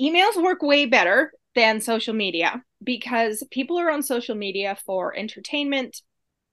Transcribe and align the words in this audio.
emails 0.00 0.40
work 0.42 0.62
way 0.62 0.86
better 0.86 1.32
than 1.54 1.80
social 1.80 2.14
media 2.14 2.62
because 2.82 3.42
people 3.50 3.78
are 3.78 3.90
on 3.90 4.02
social 4.02 4.34
media 4.34 4.76
for 4.86 5.16
entertainment 5.16 6.00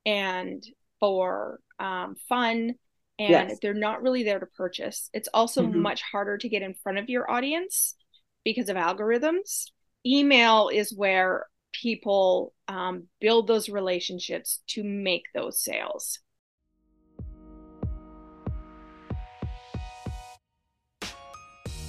and 0.06 0.64
for 1.00 1.59
um, 1.79 2.16
fun 2.27 2.75
and 3.17 3.50
yes. 3.50 3.59
they're 3.61 3.73
not 3.73 4.01
really 4.01 4.23
there 4.23 4.39
to 4.39 4.45
purchase. 4.45 5.09
It's 5.13 5.29
also 5.33 5.63
mm-hmm. 5.63 5.79
much 5.79 6.01
harder 6.01 6.37
to 6.37 6.50
get 6.50 6.61
in 6.61 6.73
front 6.73 6.97
of 6.97 7.09
your 7.09 7.29
audience 7.29 7.95
because 8.43 8.68
of 8.70 8.75
algorithms. 8.75 9.66
Email 10.05 10.70
is 10.70 10.93
where 10.93 11.48
people 11.71 12.54
um, 12.68 13.07
build 13.21 13.48
those 13.48 13.70
relationships 13.70 14.62
to 14.68 14.84
make 14.84 15.23
those 15.34 15.62
sales. 15.62 16.20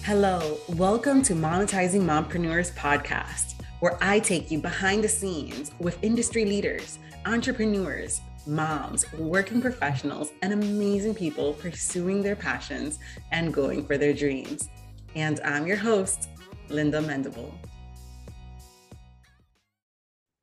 Hello, 0.07 0.57
welcome 0.69 1.21
to 1.25 1.33
Monetizing 1.33 2.03
Mompreneurs 2.03 2.73
podcast, 2.75 3.61
where 3.81 3.99
I 4.01 4.21
take 4.21 4.53
you 4.53 4.61
behind 4.61 5.03
the 5.03 5.09
scenes 5.09 5.73
with 5.81 5.99
industry 6.01 6.45
leaders, 6.45 7.01
entrepreneurs, 7.25 8.21
moms, 8.47 9.13
working 9.15 9.61
professionals, 9.61 10.31
and 10.43 10.53
amazing 10.53 11.17
people 11.17 11.55
pursuing 11.55 12.23
their 12.23 12.37
passions 12.37 13.01
and 13.33 13.53
going 13.53 13.85
for 13.85 13.99
their 13.99 14.15
dreams. 14.15 14.69
And 15.17 15.41
I'm 15.45 15.67
your 15.67 15.77
host, 15.77 16.29
Linda 16.69 17.01
Mendable. 17.01 17.53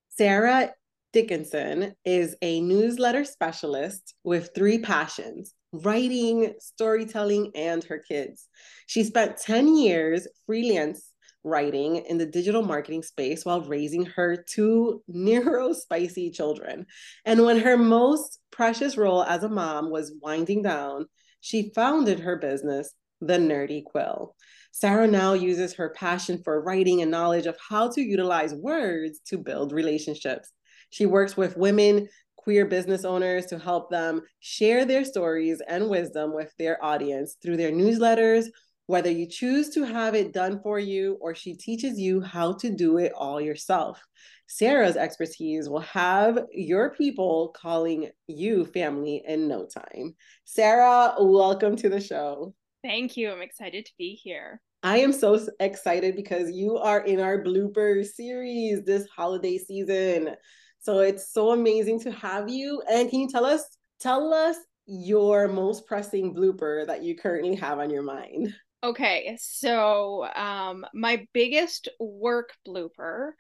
Sarah 0.09 0.73
Dickinson 1.13 1.95
is 2.03 2.35
a 2.41 2.59
newsletter 2.59 3.23
specialist 3.23 4.13
with 4.25 4.49
three 4.53 4.80
passions 4.80 5.53
writing, 5.73 6.53
storytelling, 6.59 7.51
and 7.55 7.83
her 7.83 7.97
kids. 7.97 8.47
She 8.87 9.03
spent 9.03 9.37
10 9.37 9.75
years 9.75 10.27
freelance 10.45 11.11
writing 11.43 11.97
in 11.97 12.17
the 12.17 12.25
digital 12.25 12.61
marketing 12.61 13.03
space 13.03 13.43
while 13.43 13.61
raising 13.61 14.05
her 14.05 14.37
two 14.37 15.03
neurospicy 15.11 16.33
children. 16.33 16.85
And 17.25 17.43
when 17.43 17.59
her 17.59 17.75
most 17.75 18.39
precious 18.52 18.95
role 18.95 19.23
as 19.23 19.43
a 19.43 19.49
mom 19.49 19.89
was 19.89 20.13
winding 20.21 20.61
down, 20.61 21.07
she 21.41 21.71
founded 21.75 22.21
her 22.21 22.37
business, 22.37 22.93
The 23.19 23.37
Nerdy 23.37 23.83
Quill. 23.83 24.35
Sarah 24.71 25.08
now 25.08 25.33
uses 25.33 25.73
her 25.73 25.89
passion 25.89 26.41
for 26.43 26.61
writing 26.61 27.02
and 27.02 27.11
knowledge 27.11 27.45
of 27.45 27.58
how 27.69 27.91
to 27.91 28.02
utilize 28.02 28.53
words 28.53 29.19
to 29.27 29.37
build 29.37 29.71
relationships. 29.71 30.52
She 30.89 31.05
works 31.05 31.35
with 31.35 31.58
women 31.58 32.08
queer 32.44 32.66
business 32.66 33.05
owners 33.05 33.45
to 33.47 33.58
help 33.58 33.89
them 33.89 34.22
share 34.39 34.86
their 34.86 35.05
stories 35.05 35.61
and 35.67 35.89
wisdom 35.89 36.33
with 36.33 36.53
their 36.59 36.83
audience 36.83 37.38
through 37.41 37.58
their 37.58 37.72
newsletters, 37.72 38.47
whether 38.88 39.09
you 39.09 39.27
choose 39.27 39.69
to 39.69 39.83
have 39.83 40.13
it 40.13 40.33
done 40.33 40.59
for 40.61 40.77
you 40.77 41.17
or 41.21 41.33
she 41.33 41.55
teaches 41.55 41.97
you 41.97 42.19
how 42.19 42.53
to 42.53 42.69
do 42.69 42.97
it 42.97 43.14
all 43.16 43.39
yourself. 43.39 44.03
Sarah's 44.47 44.97
expertise 44.97 45.69
will 45.69 45.80
have 45.80 46.38
your 46.52 46.94
people 46.94 47.55
calling 47.55 48.09
you 48.27 48.66
family 48.66 49.23
in 49.25 49.47
no 49.47 49.66
time. 49.66 50.14
Sarah, 50.44 51.16
welcome 51.17 51.77
to 51.77 51.89
the 51.89 52.02
show. 52.02 52.53
Thank 52.83 53.16
you. 53.16 53.31
I'm 53.31 53.41
excited 53.41 53.86
to 53.86 53.91
be 53.97 54.16
here. 54.21 54.61
I 54.83 54.97
am 54.97 55.14
so 55.14 55.39
excited 55.61 56.17
because 56.17 56.52
you 56.52 56.77
are 56.77 56.99
in 57.05 57.21
our 57.21 57.41
blooper 57.41 58.05
series 58.05 58.83
this 58.83 59.08
holiday 59.08 59.58
season. 59.58 60.36
So 60.84 61.00
it's 61.00 61.31
so 61.31 61.52
amazing 61.52 62.02
to 62.02 62.12
have 62.12 62.50
you. 62.50 62.84
And 62.92 63.09
can 63.09 63.22
you 63.22 63.30
tell 63.30 63.45
us 63.45 63.64
tell 64.02 64.34
us 64.34 64.58
your 64.86 65.48
most 65.48 65.88
pressing 65.88 66.36
blooper 66.36 66.86
that 66.86 67.03
you 67.03 67.16
currently 67.16 67.56
have 67.56 67.80
on 67.80 67.89
your 67.89 68.03
mind? 68.03 68.53
Okay, 68.84 69.38
so 69.39 70.26
um, 70.36 70.86
my 70.94 71.26
biggest 71.34 71.88
work 72.02 72.52
blooper 72.67 73.31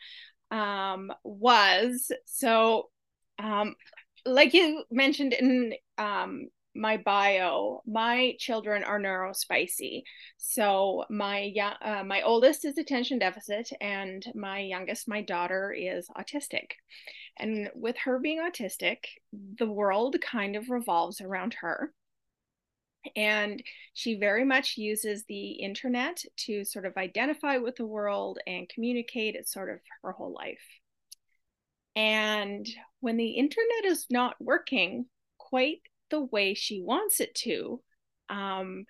um, 0.51 1.11
was 1.25 2.13
so, 2.23 2.89
um, 3.39 3.75
like 4.25 4.53
you 4.53 4.85
mentioned 4.89 5.33
in 5.33 5.73
um, 5.97 6.47
my 6.75 6.97
bio, 6.97 7.81
my 7.85 8.35
children 8.39 8.83
are 8.83 8.99
neurospicy. 8.99 10.03
So 10.37 11.05
my 11.09 11.53
uh, 11.81 12.03
my 12.03 12.21
oldest 12.21 12.65
is 12.65 12.77
attention 12.77 13.19
deficit, 13.19 13.69
and 13.79 14.25
my 14.35 14.59
youngest, 14.59 15.07
my 15.07 15.21
daughter, 15.21 15.71
is 15.71 16.07
autistic. 16.17 16.71
And 17.37 17.69
with 17.75 17.97
her 17.99 18.19
being 18.19 18.39
autistic, 18.39 18.97
the 19.31 19.69
world 19.69 20.15
kind 20.21 20.55
of 20.55 20.69
revolves 20.69 21.21
around 21.21 21.55
her. 21.61 21.93
And 23.15 23.61
she 23.93 24.15
very 24.15 24.45
much 24.45 24.77
uses 24.77 25.25
the 25.25 25.51
internet 25.51 26.23
to 26.45 26.63
sort 26.63 26.85
of 26.85 26.95
identify 26.95 27.57
with 27.57 27.75
the 27.75 27.85
world 27.85 28.39
and 28.47 28.69
communicate. 28.69 29.35
It's 29.35 29.51
sort 29.51 29.69
of 29.69 29.79
her 30.03 30.13
whole 30.13 30.31
life. 30.31 30.61
And 31.95 32.67
when 33.01 33.17
the 33.17 33.31
internet 33.31 33.85
is 33.85 34.05
not 34.09 34.35
working 34.39 35.05
quite 35.37 35.81
the 36.13 36.21
way 36.21 36.53
she 36.53 36.79
wants 36.79 37.19
it 37.19 37.33
to, 37.33 37.81
um, 38.29 38.85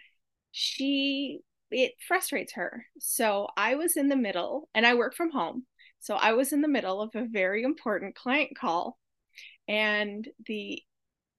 she 0.52 1.40
it 1.72 1.94
frustrates 2.06 2.54
her. 2.54 2.86
So 3.00 3.48
I 3.56 3.76
was 3.76 3.96
in 3.96 4.10
the 4.10 4.18
middle, 4.18 4.68
and 4.76 4.86
I 4.86 4.94
work 4.96 5.16
from 5.16 5.32
home. 5.32 5.66
So 6.02 6.16
I 6.16 6.34
was 6.34 6.52
in 6.52 6.62
the 6.62 6.68
middle 6.68 7.02
of 7.02 7.12
a 7.16 7.26
very 7.26 7.64
important 7.64 8.14
client 8.14 8.58
call, 8.58 9.00
and 9.70 10.28
the 10.46 10.84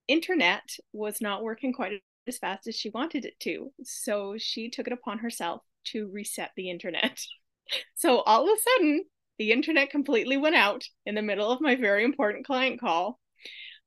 internet 0.09 0.62
was 0.94 1.21
not 1.21 1.43
working 1.43 1.75
quite 1.75 2.00
as 2.27 2.39
fast 2.39 2.67
as 2.67 2.75
she 2.75 2.89
wanted 2.89 3.27
it 3.27 3.39
to. 3.41 3.71
So 3.84 4.37
she 4.39 4.71
took 4.71 4.87
it 4.87 4.93
upon 4.94 5.19
herself 5.19 5.61
to 5.89 6.11
reset 6.11 6.53
the 6.56 6.71
internet. 6.71 7.21
so 7.94 8.21
all 8.23 8.44
of 8.44 8.59
a 8.59 8.62
sudden, 8.62 9.05
the 9.39 9.53
internet 9.53 9.91
completely 9.91 10.39
went 10.39 10.56
out 10.56 10.84
in 11.05 11.15
the 11.15 11.21
middle 11.21 11.50
of 11.50 11.61
my 11.61 11.77
very 11.77 12.05
important 12.05 12.47
client 12.47 12.81
call. 12.81 13.21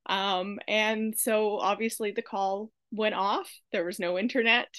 Um, 0.08 0.60
and 0.68 1.14
so 1.18 1.60
obviously 1.60 2.12
the 2.12 2.22
call 2.22 2.72
went 2.92 3.16
off. 3.16 3.52
There 3.72 3.86
was 3.86 4.00
no 4.00 4.18
internet 4.18 4.70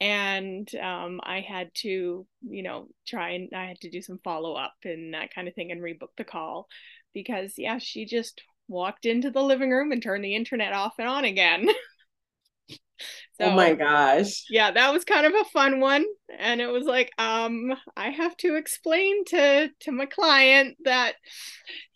and 0.00 0.74
um, 0.76 1.20
I 1.22 1.40
had 1.40 1.70
to, 1.76 2.26
you 2.48 2.62
know, 2.62 2.88
try 3.06 3.30
and 3.30 3.50
I 3.54 3.66
had 3.66 3.80
to 3.82 3.90
do 3.90 4.00
some 4.00 4.18
follow 4.24 4.54
up 4.54 4.74
and 4.84 5.12
that 5.12 5.34
kind 5.34 5.46
of 5.46 5.54
thing 5.54 5.70
and 5.70 5.82
rebook 5.82 6.16
the 6.16 6.24
call 6.24 6.68
because, 7.12 7.54
yeah, 7.58 7.78
she 7.78 8.06
just 8.06 8.40
walked 8.66 9.04
into 9.04 9.30
the 9.30 9.42
living 9.42 9.70
room 9.70 9.92
and 9.92 10.02
turned 10.02 10.24
the 10.24 10.34
internet 10.34 10.72
off 10.72 10.94
and 10.98 11.06
on 11.06 11.24
again. 11.24 11.68
so, 12.68 12.76
oh 13.40 13.50
my 13.50 13.74
gosh. 13.74 14.44
Yeah, 14.48 14.70
that 14.70 14.90
was 14.92 15.04
kind 15.04 15.26
of 15.26 15.34
a 15.34 15.44
fun 15.50 15.80
one. 15.80 16.06
And 16.40 16.60
it 16.60 16.68
was 16.68 16.86
like, 16.86 17.12
um, 17.18 17.74
I 17.96 18.10
have 18.10 18.36
to 18.38 18.56
explain 18.56 19.24
to 19.26 19.70
to 19.80 19.92
my 19.92 20.06
client 20.06 20.76
that 20.84 21.14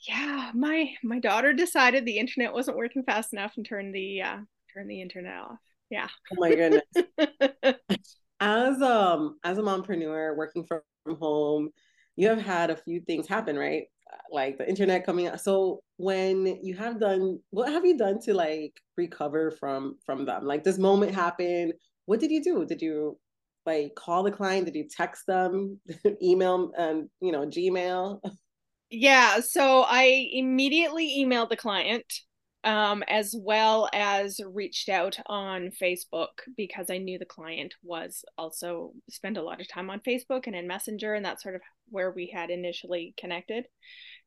yeah, 0.07 0.51
my 0.55 0.91
my 1.03 1.19
daughter 1.19 1.53
decided 1.53 2.05
the 2.05 2.19
internet 2.19 2.53
wasn't 2.53 2.77
working 2.77 3.03
fast 3.05 3.33
enough 3.33 3.55
and 3.57 3.67
turned 3.67 3.95
the 3.95 4.23
uh 4.23 4.39
turned 4.73 4.91
the 4.91 5.01
internet 5.01 5.39
off. 5.39 5.59
Yeah. 5.91 6.09
Oh 6.33 6.37
my 6.39 6.55
goodness. 6.55 6.83
as 8.41 8.83
um 8.83 9.39
as 9.45 9.59
a 9.59 9.63
mompreneur 9.63 10.37
working 10.37 10.65
from 10.65 10.83
home, 11.19 11.71
you 12.17 12.29
have 12.29 12.41
had 12.41 12.71
a 12.71 12.77
few 12.77 13.01
things 13.01 13.27
happen, 13.27 13.57
right? 13.57 13.85
Like 14.31 14.59
the 14.59 14.69
internet 14.69 15.07
coming 15.07 15.29
out. 15.29 15.41
So 15.41 15.83
when 15.97 16.59
you 16.63 16.75
have 16.75 17.01
done 17.01 17.39
what 17.51 17.73
have 17.73 17.85
you 17.85 17.97
done 17.97 18.21
to 18.23 18.35
like 18.35 18.75
recover 18.97 19.51
from 19.53 19.97
from 20.05 20.25
them? 20.27 20.45
Like 20.45 20.65
this 20.65 20.79
moment 20.79 21.15
happened. 21.15 21.73
What 22.07 22.21
did 22.21 22.31
you 22.31 22.43
do? 22.43 22.67
Did 22.67 22.83
you 22.83 23.19
like 23.67 23.95
call 23.95 24.23
the 24.23 24.31
client? 24.31 24.67
Did 24.67 24.75
you 24.75 24.89
text 24.89 25.27
them, 25.27 25.81
email 26.23 26.73
and 26.77 27.09
you 27.21 27.33
know, 27.33 27.47
Gmail? 27.47 28.21
Yeah, 28.91 29.41
so 29.41 29.83
I 29.83 30.29
immediately 30.33 31.17
emailed 31.19 31.49
the 31.49 31.57
client 31.57 32.05
um, 32.65 33.03
as 33.09 33.35
well 33.37 33.89
as 33.93 34.41
reached 34.53 34.89
out 34.89 35.19
on 35.27 35.71
Facebook 35.71 36.29
because 36.57 36.87
I 36.91 36.99
knew 36.99 37.19
the 37.19 37.27
client 37.27 37.75
was 37.83 38.25
also 38.39 38.93
spent 39.11 39.37
a 39.37 39.43
lot 39.43 39.61
of 39.61 39.69
time 39.69 39.91
on 39.91 40.01
Facebook 40.01 40.47
and 40.47 40.57
in 40.57 40.67
Messenger, 40.67 41.15
and 41.15 41.25
that's 41.25 41.43
sort 41.43 41.57
of 41.57 41.61
where 41.91 42.11
we 42.11 42.27
had 42.27 42.51
initially 42.51 43.15
connected. 43.19 43.67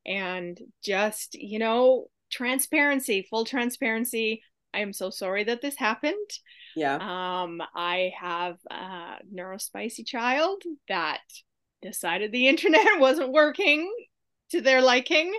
And 0.06 0.60
just, 0.84 1.34
you 1.34 1.60
know, 1.60 2.08
transparency, 2.32 3.26
full 3.30 3.44
transparency. 3.44 4.42
I 4.74 4.80
am 4.80 4.94
so 4.94 5.10
sorry 5.10 5.44
that 5.46 5.62
this 5.62 5.76
happened. 5.76 6.30
Yeah. 6.78 6.98
Um, 7.42 7.62
I 7.74 8.12
have 8.20 8.58
a 8.70 9.16
neurospicy 9.34 10.06
child 10.06 10.62
that 10.88 11.22
decided 11.82 12.32
the 12.32 12.48
internet 12.54 13.00
wasn't 13.00 13.32
working 13.32 13.92
to 14.52 14.62
their 14.62 14.82
liking 14.82 15.34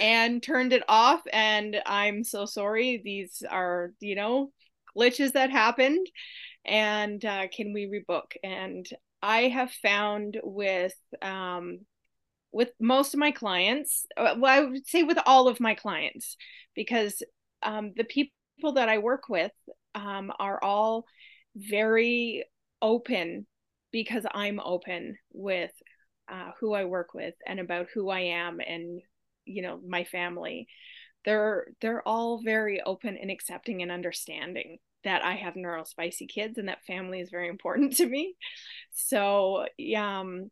and 0.00 0.42
turned 0.42 0.72
it 0.72 0.82
off 0.88 1.20
and 1.32 1.76
i'm 1.86 2.24
so 2.24 2.46
sorry 2.46 3.00
these 3.04 3.44
are 3.48 3.92
you 4.00 4.16
know 4.16 4.50
glitches 4.96 5.32
that 5.32 5.50
happened 5.50 6.04
and 6.64 7.24
uh, 7.24 7.46
can 7.48 7.72
we 7.72 7.86
rebook 7.86 8.32
and 8.42 8.88
i 9.22 9.42
have 9.42 9.70
found 9.70 10.40
with 10.42 10.94
um 11.22 11.78
with 12.52 12.70
most 12.80 13.14
of 13.14 13.20
my 13.20 13.30
clients 13.30 14.06
uh, 14.16 14.34
well 14.36 14.62
i 14.62 14.64
would 14.64 14.86
say 14.86 15.04
with 15.04 15.18
all 15.26 15.46
of 15.46 15.60
my 15.60 15.74
clients 15.74 16.36
because 16.74 17.22
um 17.62 17.92
the 17.96 18.04
people 18.04 18.32
that 18.74 18.88
i 18.88 18.98
work 18.98 19.28
with 19.28 19.52
um 19.94 20.32
are 20.38 20.62
all 20.62 21.04
very 21.56 22.44
open 22.82 23.46
because 23.92 24.24
i'm 24.34 24.60
open 24.60 25.16
with 25.32 25.72
uh, 26.30 26.52
who 26.60 26.72
I 26.72 26.84
work 26.84 27.12
with 27.12 27.34
and 27.44 27.58
about 27.58 27.88
who 27.92 28.08
I 28.08 28.20
am 28.20 28.60
and 28.60 29.02
you 29.46 29.62
know 29.62 29.80
my 29.84 30.04
family 30.04 30.68
they're 31.24 31.66
they're 31.80 32.06
all 32.06 32.40
very 32.42 32.80
open 32.80 33.16
and 33.16 33.30
accepting 33.30 33.82
and 33.82 33.90
understanding 33.90 34.78
that 35.04 35.24
I 35.24 35.34
have 35.34 35.54
neurospicy 35.54 36.28
kids 36.28 36.58
and 36.58 36.68
that 36.68 36.84
family 36.84 37.20
is 37.20 37.30
very 37.30 37.48
important 37.48 37.96
to 37.96 38.06
me. 38.06 38.34
So, 38.92 39.66
um, 39.96 40.50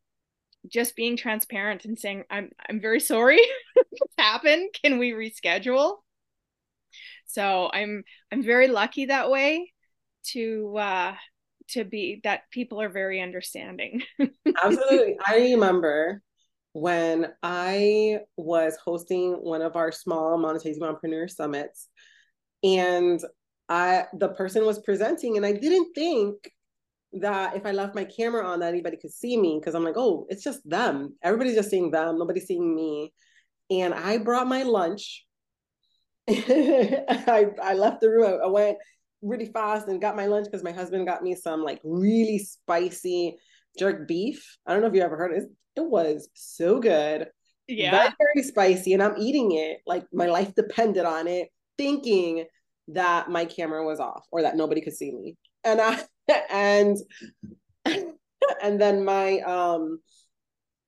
just 0.70 0.96
being 0.96 1.16
transparent 1.16 1.84
and 1.84 1.98
saying 1.98 2.24
I'm 2.30 2.50
I'm 2.68 2.80
very 2.80 3.00
sorry 3.00 3.40
happened. 4.18 4.70
Can 4.82 4.98
we 4.98 5.12
reschedule? 5.12 5.98
So 7.28 7.70
I'm 7.72 8.02
I'm 8.32 8.42
very 8.42 8.68
lucky 8.68 9.06
that 9.06 9.30
way 9.30 9.72
to 10.32 10.76
uh 10.76 11.14
to 11.68 11.84
be 11.84 12.20
that 12.24 12.42
people 12.50 12.80
are 12.80 12.88
very 12.88 13.20
understanding. 13.20 14.02
Absolutely. 14.64 15.16
I 15.26 15.36
remember 15.52 16.22
when 16.72 17.32
I 17.42 18.20
was 18.36 18.76
hosting 18.82 19.32
one 19.32 19.62
of 19.62 19.76
our 19.76 19.92
small 19.92 20.38
monetizing 20.38 20.82
entrepreneur 20.82 21.28
summits 21.28 21.88
and 22.64 23.20
I 23.68 24.04
the 24.14 24.30
person 24.30 24.64
was 24.64 24.78
presenting 24.80 25.36
and 25.36 25.44
I 25.44 25.52
didn't 25.52 25.92
think 25.94 26.50
that 27.14 27.56
if 27.56 27.66
I 27.66 27.72
left 27.72 27.94
my 27.94 28.04
camera 28.04 28.46
on 28.46 28.60
that 28.60 28.68
anybody 28.68 28.96
could 28.96 29.12
see 29.12 29.36
me 29.36 29.58
because 29.58 29.74
I'm 29.74 29.84
like, 29.84 29.96
oh, 29.96 30.26
it's 30.30 30.42
just 30.42 30.68
them. 30.68 31.14
Everybody's 31.22 31.54
just 31.54 31.70
seeing 31.70 31.90
them, 31.90 32.18
nobody's 32.18 32.46
seeing 32.46 32.74
me. 32.74 33.12
And 33.70 33.92
I 33.92 34.18
brought 34.18 34.46
my 34.46 34.62
lunch. 34.62 35.26
I, 37.08 37.46
I 37.62 37.74
left 37.74 38.00
the 38.00 38.10
room. 38.10 38.24
I, 38.24 38.44
I 38.44 38.48
went 38.48 38.78
really 39.22 39.46
fast 39.46 39.88
and 39.88 40.00
got 40.00 40.16
my 40.16 40.26
lunch 40.26 40.46
because 40.46 40.62
my 40.62 40.72
husband 40.72 41.06
got 41.06 41.22
me 41.22 41.34
some 41.34 41.62
like 41.62 41.80
really 41.82 42.38
spicy 42.38 43.36
jerk 43.78 44.06
beef. 44.06 44.58
I 44.66 44.72
don't 44.72 44.82
know 44.82 44.88
if 44.88 44.94
you 44.94 45.02
ever 45.02 45.16
heard 45.16 45.32
it. 45.32 45.44
It 45.76 45.84
was 45.84 46.28
so 46.34 46.80
good. 46.80 47.28
Yeah. 47.66 47.90
Very, 47.90 48.14
very 48.18 48.44
spicy. 48.44 48.94
And 48.94 49.02
I'm 49.02 49.16
eating 49.18 49.52
it 49.52 49.78
like 49.86 50.04
my 50.12 50.26
life 50.26 50.54
depended 50.54 51.04
on 51.04 51.26
it, 51.26 51.48
thinking 51.76 52.44
that 52.88 53.30
my 53.30 53.44
camera 53.44 53.84
was 53.84 54.00
off 54.00 54.24
or 54.32 54.42
that 54.42 54.56
nobody 54.56 54.80
could 54.80 54.96
see 54.96 55.12
me. 55.12 55.36
And 55.64 55.80
I 55.80 56.02
and 56.50 56.96
and 57.84 58.80
then 58.80 59.04
my 59.04 59.40
um 59.40 60.00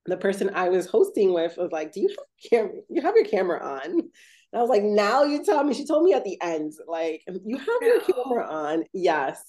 the 0.06 0.16
person 0.16 0.50
I 0.54 0.70
was 0.70 0.86
hosting 0.86 1.32
with 1.32 1.56
was 1.56 1.70
like, 1.70 1.92
"Do 1.92 2.00
you 2.00 2.08
have 2.08 2.50
camera? 2.50 2.72
You 2.88 3.02
have 3.02 3.14
your 3.14 3.26
camera 3.26 3.62
on?" 3.62 4.10
And 4.52 4.58
I 4.58 4.62
was 4.62 4.70
like, 4.70 4.82
"Now 4.82 5.24
you 5.24 5.44
tell 5.44 5.62
me." 5.64 5.74
She 5.74 5.86
told 5.86 6.04
me 6.04 6.12
at 6.14 6.24
the 6.24 6.40
end, 6.42 6.72
like, 6.86 7.22
"You 7.44 7.58
have 7.58 7.82
your 7.82 8.00
camera 8.00 8.46
on." 8.48 8.84
Yes, 8.92 9.42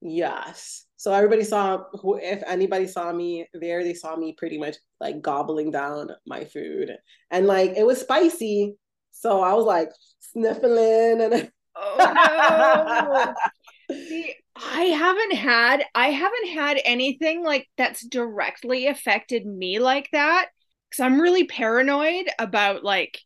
yes. 0.00 0.86
So 0.96 1.12
everybody 1.12 1.44
saw 1.44 1.84
who, 2.00 2.16
if 2.16 2.42
anybody 2.46 2.86
saw 2.86 3.12
me 3.12 3.46
there, 3.52 3.84
they 3.84 3.94
saw 3.94 4.16
me 4.16 4.34
pretty 4.38 4.58
much 4.58 4.76
like 5.00 5.20
gobbling 5.22 5.70
down 5.70 6.10
my 6.26 6.44
food, 6.44 6.96
and 7.30 7.46
like 7.46 7.72
it 7.76 7.86
was 7.86 8.00
spicy. 8.00 8.76
So 9.12 9.40
I 9.42 9.54
was 9.54 9.66
like 9.66 9.90
sniffling 10.20 11.20
and 11.20 11.50
Oh 11.76 12.14
no. 12.14 13.34
See, 14.08 14.34
I 14.56 14.82
haven't 14.84 15.34
had 15.34 15.84
I 15.94 16.08
haven't 16.10 16.48
had 16.48 16.80
anything 16.84 17.44
like 17.44 17.68
that's 17.76 18.06
directly 18.06 18.86
affected 18.86 19.46
me 19.46 19.78
like 19.78 20.08
that 20.12 20.48
cuz 20.90 21.00
I'm 21.00 21.20
really 21.20 21.44
paranoid 21.46 22.28
about 22.38 22.84
like 22.84 23.18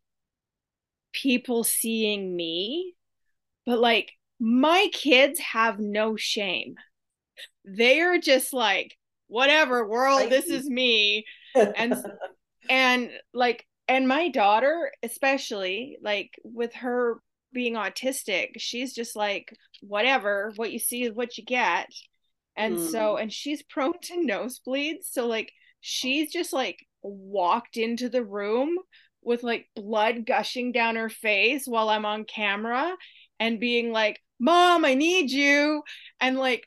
people 1.12 1.64
seeing 1.64 2.34
me. 2.34 2.94
But 3.66 3.78
like 3.78 4.12
my 4.40 4.88
kids 4.92 5.40
have 5.40 5.78
no 5.78 6.16
shame. 6.16 6.76
They're 7.64 8.18
just 8.18 8.52
like 8.52 8.96
whatever 9.28 9.86
world 9.86 10.30
this 10.30 10.46
is 10.46 10.68
me 10.68 11.24
and 11.54 11.94
and 12.70 13.10
like 13.32 13.66
and 13.86 14.08
my 14.08 14.28
daughter 14.28 14.90
especially 15.02 15.98
like 16.02 16.30
with 16.42 16.72
her 16.74 17.20
being 17.52 17.74
autistic 17.74 18.52
she's 18.56 18.94
just 18.94 19.14
like 19.14 19.54
whatever 19.82 20.52
what 20.56 20.72
you 20.72 20.78
see 20.78 21.02
is 21.04 21.12
what 21.12 21.36
you 21.36 21.44
get 21.44 21.88
and 22.56 22.78
mm. 22.78 22.90
so 22.90 23.16
and 23.16 23.32
she's 23.32 23.62
prone 23.62 23.92
to 24.02 24.14
nosebleeds 24.14 25.04
so 25.10 25.26
like 25.26 25.52
she's 25.80 26.32
just 26.32 26.52
like 26.52 26.84
walked 27.02 27.76
into 27.76 28.08
the 28.08 28.24
room 28.24 28.76
with 29.28 29.42
like 29.42 29.68
blood 29.76 30.26
gushing 30.26 30.72
down 30.72 30.96
her 30.96 31.08
face 31.08 31.66
while 31.66 31.88
I'm 31.88 32.04
on 32.04 32.24
camera 32.24 32.96
and 33.38 33.60
being 33.60 33.92
like 33.92 34.20
mom 34.40 34.84
I 34.84 34.94
need 34.94 35.30
you 35.30 35.82
and 36.20 36.38
like 36.38 36.66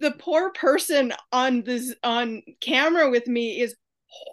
the 0.00 0.10
poor 0.10 0.50
person 0.50 1.12
on 1.32 1.62
this 1.62 1.94
on 2.02 2.42
camera 2.60 3.10
with 3.10 3.26
me 3.26 3.60
is 3.60 3.74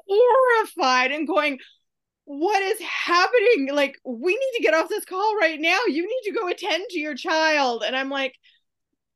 horrified 0.07 1.11
and 1.11 1.27
going 1.27 1.59
what 2.27 2.61
is 2.61 2.81
happening? 2.81 3.69
Like, 3.73 3.97
we 4.03 4.33
need 4.33 4.57
to 4.57 4.61
get 4.61 4.73
off 4.73 4.89
this 4.89 5.05
call 5.05 5.37
right 5.37 5.57
now. 5.57 5.79
You 5.87 6.05
need 6.05 6.21
to 6.25 6.37
go 6.37 6.49
attend 6.49 6.83
to 6.89 6.99
your 6.99 7.15
child. 7.15 7.83
And 7.87 7.95
I'm 7.95 8.09
like, 8.09 8.33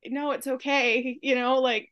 no, 0.06 0.32
it's 0.32 0.48
okay. 0.48 1.20
You 1.22 1.36
know, 1.36 1.60
like, 1.60 1.90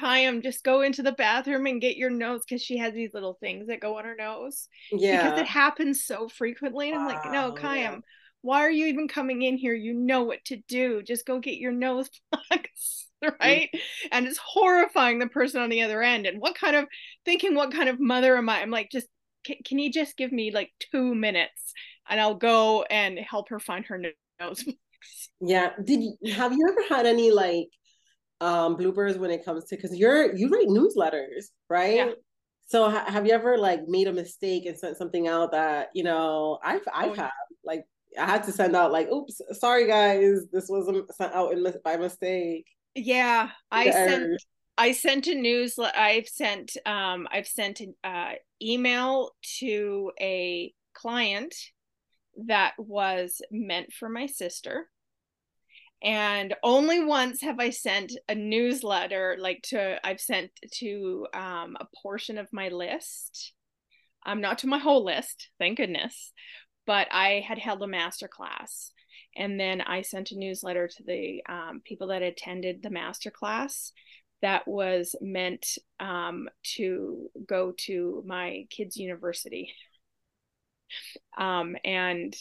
Kayam, 0.00 0.42
just 0.42 0.64
go 0.64 0.82
into 0.82 1.02
the 1.02 1.12
bathroom 1.12 1.66
and 1.66 1.80
get 1.80 1.96
your 1.96 2.10
nose 2.10 2.42
because 2.46 2.62
she 2.62 2.78
has 2.78 2.92
these 2.94 3.14
little 3.14 3.36
things 3.40 3.68
that 3.68 3.80
go 3.80 3.98
on 3.98 4.04
her 4.04 4.16
nose. 4.16 4.68
Yeah. 4.92 5.22
Because 5.22 5.40
it 5.40 5.46
happens 5.46 6.04
so 6.04 6.28
frequently. 6.28 6.90
And 6.90 6.98
wow, 6.98 7.08
I'm 7.08 7.14
like, 7.14 7.32
no, 7.32 7.52
Kayam, 7.52 7.74
yeah. 7.76 7.98
why 8.42 8.60
are 8.60 8.70
you 8.70 8.86
even 8.86 9.08
coming 9.08 9.42
in 9.42 9.56
here? 9.56 9.74
You 9.74 9.94
know 9.94 10.24
what 10.24 10.44
to 10.46 10.56
do. 10.68 11.02
Just 11.02 11.26
go 11.26 11.38
get 11.38 11.58
your 11.58 11.72
nose 11.72 12.10
plugs. 12.32 13.02
right 13.40 13.70
mm-hmm. 13.74 14.08
and 14.12 14.26
it's 14.26 14.36
horrifying 14.36 15.18
the 15.18 15.26
person 15.26 15.62
on 15.62 15.70
the 15.70 15.80
other 15.80 16.02
end 16.02 16.26
and 16.26 16.38
what 16.38 16.54
kind 16.54 16.76
of 16.76 16.84
thinking 17.24 17.54
what 17.54 17.72
kind 17.72 17.88
of 17.88 17.98
mother 17.98 18.36
am 18.36 18.46
i 18.50 18.60
i'm 18.60 18.70
like 18.70 18.90
just 18.92 19.06
can, 19.42 19.56
can 19.64 19.78
you 19.78 19.90
just 19.90 20.18
give 20.18 20.30
me 20.30 20.50
like 20.50 20.70
two 20.92 21.14
minutes 21.14 21.72
and 22.08 22.20
I'll 22.20 22.34
go 22.34 22.82
and 22.82 23.18
help 23.18 23.48
her 23.48 23.58
find 23.58 23.84
her 23.86 24.00
nose. 24.40 24.64
yeah. 25.40 25.70
Did 25.82 26.02
you, 26.02 26.32
have 26.32 26.52
you 26.52 26.66
ever 26.68 26.94
had 26.94 27.06
any 27.06 27.30
like 27.30 27.68
um 28.40 28.76
bloopers 28.76 29.16
when 29.18 29.30
it 29.30 29.44
comes 29.44 29.64
to 29.64 29.76
because 29.76 29.96
you're 29.96 30.34
you 30.34 30.48
write 30.48 30.68
newsletters, 30.68 31.46
right? 31.68 31.96
Yeah. 31.96 32.10
So 32.66 32.90
ha- 32.90 33.06
have 33.06 33.26
you 33.26 33.32
ever 33.32 33.56
like 33.56 33.86
made 33.86 34.08
a 34.08 34.12
mistake 34.12 34.66
and 34.66 34.78
sent 34.78 34.96
something 34.96 35.28
out 35.28 35.52
that 35.52 35.88
you 35.94 36.04
know 36.04 36.58
I've 36.64 36.82
I've 36.92 37.12
oh, 37.12 37.14
had 37.14 37.30
like 37.64 37.84
I 38.18 38.26
had 38.26 38.44
to 38.44 38.52
send 38.52 38.74
out 38.74 38.92
like 38.92 39.08
oops 39.08 39.40
sorry 39.52 39.86
guys 39.86 40.46
this 40.52 40.66
wasn't 40.68 41.12
sent 41.14 41.32
out 41.34 41.52
in, 41.52 41.64
by 41.84 41.96
mistake. 41.96 42.66
Yeah, 42.94 43.50
I 43.70 43.90
sent 43.90 44.40
I 44.78 44.92
sent 44.92 45.26
a 45.26 45.34
news. 45.34 45.78
I've 45.78 46.28
sent 46.28 46.76
um, 46.84 47.26
I've 47.30 47.46
sent 47.46 47.80
an 47.80 47.94
uh, 48.04 48.32
email 48.60 49.30
to 49.60 50.12
a 50.20 50.72
client 50.94 51.54
that 52.46 52.74
was 52.78 53.40
meant 53.50 53.92
for 53.92 54.08
my 54.08 54.26
sister, 54.26 54.88
and 56.06 56.54
only 56.62 57.04
once 57.04 57.42
have 57.42 57.58
I 57.58 57.70
sent 57.70 58.12
a 58.28 58.34
newsletter. 58.34 59.36
Like 59.40 59.62
to 59.70 59.98
I've 60.06 60.20
sent 60.20 60.52
to 60.74 61.26
um, 61.34 61.76
a 61.80 61.86
portion 62.00 62.38
of 62.38 62.48
my 62.52 62.68
list. 62.68 63.52
I'm 64.24 64.38
um, 64.38 64.40
not 64.40 64.58
to 64.58 64.68
my 64.68 64.78
whole 64.78 65.04
list, 65.04 65.50
thank 65.58 65.78
goodness. 65.78 66.32
But 66.86 67.08
I 67.10 67.44
had 67.46 67.58
held 67.58 67.82
a 67.82 67.88
master 67.88 68.28
class, 68.28 68.92
and 69.36 69.58
then 69.58 69.80
I 69.80 70.02
sent 70.02 70.30
a 70.30 70.38
newsletter 70.38 70.86
to 70.86 71.02
the 71.04 71.42
um, 71.48 71.82
people 71.84 72.06
that 72.08 72.22
attended 72.22 72.82
the 72.82 72.90
master 72.90 73.32
class 73.32 73.92
that 74.42 74.68
was 74.68 75.16
meant 75.20 75.66
um, 75.98 76.48
to 76.76 77.28
go 77.48 77.72
to 77.78 78.22
my 78.24 78.66
kids' 78.70 78.96
university. 78.96 79.74
Um, 81.36 81.74
and 81.84 82.32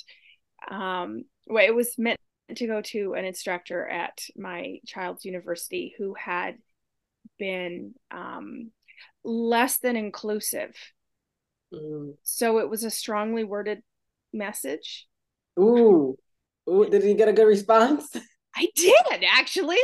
um, 0.70 1.24
well, 1.48 1.66
it 1.66 1.74
was 1.74 1.96
meant 1.98 2.20
to 2.54 2.68
go 2.68 2.82
to 2.82 3.14
an 3.14 3.26
instructor 3.26 3.88
at 3.88 4.22
my 4.38 4.80
child's 4.86 5.26
university 5.26 5.96
who 5.98 6.14
had 6.14 6.58
been 7.40 7.94
um, 8.12 8.72
less 9.24 9.78
than 9.80 9.96
inclusive. 9.96 10.76
Mm. 11.74 12.16
So 12.24 12.60
it 12.60 12.70
was 12.70 12.84
a 12.84 12.92
strongly 12.92 13.44
worded 13.44 13.82
message. 14.34 15.08
Ooh. 15.60 16.18
Ooh, 16.70 16.88
did 16.90 17.04
he 17.04 17.14
get 17.14 17.28
a 17.28 17.34
good 17.34 17.48
response? 17.48 18.08
I 18.56 18.68
did 18.76 19.24
actually. 19.28 19.78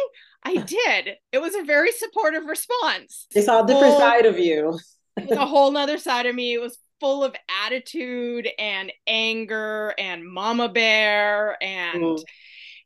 I 0.43 0.57
did. 0.57 1.17
It 1.31 1.41
was 1.41 1.55
a 1.55 1.63
very 1.63 1.91
supportive 1.91 2.45
response. 2.45 3.27
They 3.33 3.41
saw 3.41 3.63
a 3.63 3.67
different 3.67 3.93
full, 3.93 3.99
side 3.99 4.25
of 4.25 4.39
you. 4.39 4.79
a 5.17 5.45
whole 5.45 5.71
nother 5.71 5.97
side 5.97 6.25
of 6.25 6.33
me. 6.33 6.53
It 6.53 6.61
was 6.61 6.79
full 6.99 7.23
of 7.23 7.35
attitude 7.65 8.47
and 8.57 8.91
anger 9.07 9.93
and 9.97 10.25
mama 10.25 10.69
bear 10.69 11.61
and 11.61 12.01
mm. 12.01 12.23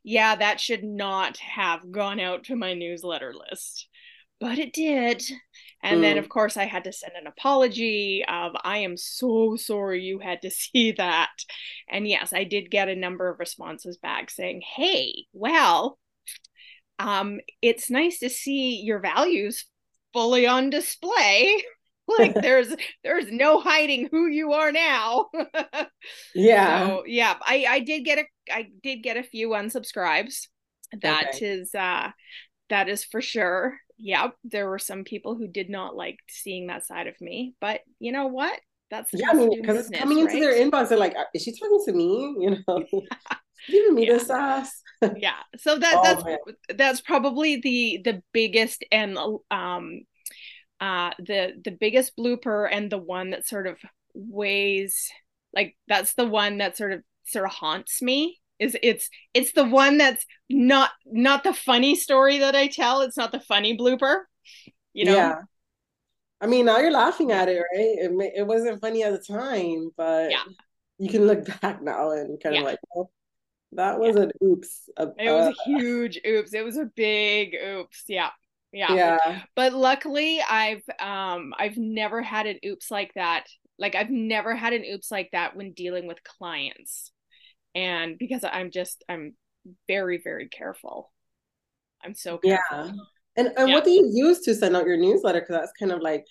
Yeah, 0.06 0.36
that 0.36 0.60
should 0.60 0.84
not 0.84 1.36
have 1.38 1.90
gone 1.90 2.20
out 2.20 2.44
to 2.44 2.54
my 2.54 2.74
newsletter 2.74 3.34
list. 3.34 3.88
But 4.38 4.60
it 4.60 4.72
did. 4.72 5.20
And 5.82 5.98
mm. 5.98 6.02
then 6.02 6.18
of 6.18 6.28
course 6.28 6.56
I 6.56 6.66
had 6.66 6.84
to 6.84 6.92
send 6.92 7.14
an 7.20 7.26
apology 7.26 8.24
of 8.28 8.52
I 8.62 8.78
am 8.78 8.96
so 8.96 9.56
sorry 9.56 10.04
you 10.04 10.20
had 10.20 10.42
to 10.42 10.50
see 10.52 10.92
that. 10.92 11.32
And 11.90 12.06
yes, 12.06 12.32
I 12.32 12.44
did 12.44 12.70
get 12.70 12.88
a 12.88 12.94
number 12.94 13.28
of 13.28 13.40
responses 13.40 13.96
back 13.96 14.30
saying, 14.30 14.62
"Hey, 14.76 15.24
well, 15.32 15.98
um, 17.00 17.40
it's 17.60 17.90
nice 17.90 18.20
to 18.20 18.30
see 18.30 18.82
your 18.82 19.00
values 19.00 19.64
fully 20.12 20.46
on 20.46 20.70
display. 20.70 21.64
like 22.18 22.34
there's 22.42 22.72
there's 23.02 23.26
no 23.32 23.60
hiding 23.60 24.08
who 24.12 24.28
you 24.28 24.52
are 24.52 24.70
now. 24.70 25.30
yeah. 26.32 26.86
So, 26.86 27.02
yeah, 27.06 27.34
I 27.40 27.66
I 27.68 27.80
did 27.80 28.04
get 28.04 28.18
a 28.18 28.24
I 28.50 28.68
did 28.82 29.02
get 29.02 29.16
a 29.16 29.22
few 29.22 29.50
unsubscribes. 29.50 30.48
That 31.00 31.34
okay. 31.34 31.46
is 31.46 31.74
uh 31.74 32.10
that 32.68 32.88
is 32.88 33.04
for 33.04 33.20
sure. 33.20 33.78
Yep, 33.98 34.34
there 34.44 34.68
were 34.68 34.78
some 34.78 35.04
people 35.04 35.34
who 35.36 35.48
did 35.48 35.70
not 35.70 35.96
like 35.96 36.18
seeing 36.28 36.66
that 36.66 36.86
side 36.86 37.06
of 37.06 37.20
me, 37.20 37.54
but 37.60 37.80
you 37.98 38.12
know 38.12 38.26
what? 38.26 38.58
That's 38.90 39.10
yeah, 39.12 39.30
I 39.30 39.34
mean, 39.34 39.60
because 39.60 39.78
it's 39.88 39.98
coming 39.98 40.18
right? 40.24 40.32
into 40.32 40.40
their 40.40 40.54
inbox. 40.54 40.88
They're 40.88 40.98
like, 40.98 41.16
is 41.34 41.42
she 41.42 41.52
talking 41.52 41.82
to 41.86 41.92
me? 41.92 42.34
You 42.40 42.58
know, 42.68 42.84
giving 43.68 43.94
me 43.94 44.06
yeah. 44.06 44.12
this 44.12 44.30
ass. 44.30 44.82
yeah. 45.16 45.40
So 45.58 45.78
that 45.78 45.94
oh, 45.96 46.02
that's 46.02 46.24
man. 46.24 46.38
that's 46.76 47.00
probably 47.00 47.60
the 47.60 48.00
the 48.04 48.22
biggest 48.32 48.84
and 48.92 49.18
um 49.50 50.00
uh 50.80 51.10
the 51.18 51.54
the 51.64 51.76
biggest 51.78 52.16
blooper 52.16 52.68
and 52.70 52.90
the 52.90 52.98
one 52.98 53.30
that 53.30 53.46
sort 53.46 53.66
of 53.66 53.78
weighs 54.14 55.10
like 55.54 55.76
that's 55.88 56.14
the 56.14 56.26
one 56.26 56.58
that 56.58 56.76
sort 56.76 56.92
of 56.92 57.02
sort 57.26 57.46
of 57.46 57.52
haunts 57.52 58.02
me 58.02 58.40
is 58.58 58.76
it's 58.82 59.10
it's 59.34 59.52
the 59.52 59.64
one 59.64 59.98
that's 59.98 60.24
not 60.48 60.90
not 61.04 61.44
the 61.44 61.52
funny 61.52 61.94
story 61.94 62.38
that 62.38 62.54
I 62.54 62.68
tell. 62.68 63.02
It's 63.02 63.16
not 63.16 63.32
the 63.32 63.40
funny 63.40 63.76
blooper. 63.76 64.20
You 64.92 65.06
know. 65.06 65.16
Yeah. 65.16 65.34
I 66.40 66.46
mean, 66.46 66.66
now 66.66 66.78
you're 66.78 66.92
laughing 66.92 67.32
at 67.32 67.48
it, 67.48 67.58
right? 67.58 67.96
It 67.98 68.32
it 68.36 68.46
wasn't 68.46 68.80
funny 68.80 69.02
at 69.02 69.12
the 69.12 69.18
time, 69.18 69.90
but 69.96 70.30
yeah. 70.30 70.42
you 70.98 71.08
can 71.08 71.26
look 71.26 71.44
back 71.60 71.82
now 71.82 72.10
and 72.10 72.40
kind 72.42 72.54
yeah. 72.54 72.60
of 72.60 72.66
like, 72.66 72.78
oh, 72.94 73.10
that 73.72 73.98
was 73.98 74.16
yeah. 74.16 74.22
an 74.22 74.32
oops. 74.42 74.88
Uh, 74.96 75.06
it 75.18 75.30
was 75.30 75.54
a 75.54 75.64
huge 75.64 76.20
oops. 76.26 76.52
It 76.54 76.64
was 76.64 76.76
a 76.76 76.90
big 76.94 77.54
oops. 77.54 78.04
Yeah. 78.08 78.30
Yeah. 78.72 78.94
Yeah. 78.94 79.42
But 79.54 79.72
luckily 79.72 80.40
I've 80.48 80.82
um 80.98 81.54
I've 81.58 81.76
never 81.76 82.22
had 82.22 82.46
an 82.46 82.58
oops 82.64 82.90
like 82.90 83.12
that. 83.14 83.46
Like 83.78 83.94
I've 83.94 84.10
never 84.10 84.54
had 84.54 84.72
an 84.72 84.84
oops 84.84 85.10
like 85.10 85.30
that 85.32 85.56
when 85.56 85.72
dealing 85.72 86.06
with 86.06 86.22
clients 86.24 87.12
and 87.76 88.18
because 88.18 88.42
i'm 88.42 88.70
just 88.72 89.04
i'm 89.08 89.34
very 89.86 90.20
very 90.22 90.48
careful 90.48 91.12
i'm 92.02 92.14
so 92.14 92.38
careful. 92.38 92.86
yeah 92.86 92.92
and, 93.36 93.52
and 93.56 93.68
yeah. 93.68 93.74
what 93.74 93.84
do 93.84 93.90
you 93.90 94.10
use 94.12 94.40
to 94.40 94.54
send 94.54 94.74
out 94.74 94.86
your 94.86 94.96
newsletter 94.96 95.40
because 95.40 95.54
that's 95.54 95.72
kind 95.78 95.92
of 95.92 96.00
like 96.00 96.24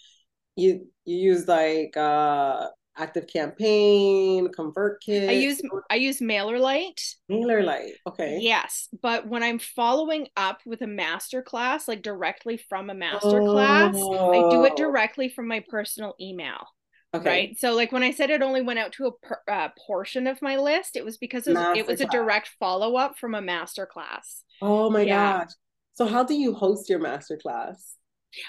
you 0.56 0.88
you 1.06 1.18
use 1.18 1.48
like 1.48 1.96
uh 1.96 2.68
active 2.98 3.28
campaign 3.28 4.48
convertkit 4.58 5.28
i 5.28 5.34
use 5.34 5.62
i 5.90 5.96
use 5.96 6.20
mailerlite 6.20 7.16
mailerlite 7.30 7.92
okay 8.08 8.40
yes 8.42 8.88
but 9.02 9.28
when 9.28 9.44
i'm 9.44 9.60
following 9.60 10.28
up 10.38 10.60
with 10.66 10.82
a 10.82 10.88
master 10.88 11.42
class 11.42 11.90
like 11.90 12.02
directly 12.02 12.56
from 12.56 12.90
a 12.90 12.94
master 12.94 13.42
oh. 13.42 13.52
class 13.52 13.94
i 13.94 14.50
do 14.50 14.64
it 14.64 14.72
oh. 14.72 14.78
directly 14.78 15.28
from 15.28 15.46
my 15.46 15.62
personal 15.70 16.16
email 16.22 16.66
Okay. 17.16 17.30
Right. 17.30 17.60
So, 17.60 17.74
like 17.74 17.92
when 17.92 18.04
I 18.04 18.12
said 18.12 18.30
it 18.30 18.42
only 18.42 18.62
went 18.62 18.80
out 18.80 18.92
to 18.94 19.08
a 19.08 19.12
per, 19.12 19.40
uh, 19.50 19.70
portion 19.86 20.28
of 20.28 20.42
my 20.42 20.58
list, 20.58 20.96
it 20.96 21.06
was 21.06 21.18
because 21.18 21.48
it 21.48 21.56
was, 21.56 21.78
it 21.78 21.88
was 21.88 22.02
a 22.02 22.08
direct 22.08 22.50
follow 22.60 22.96
up 22.96 23.18
from 23.18 23.36
a 23.36 23.42
master 23.42 23.86
class. 23.86 24.44
Oh 24.62 24.90
my 24.90 25.02
yeah. 25.02 25.40
gosh. 25.40 25.52
So, 25.94 26.06
how 26.06 26.24
do 26.24 26.34
you 26.34 26.54
host 26.54 26.90
your 26.90 27.00
master 27.00 27.38
class? 27.38 27.96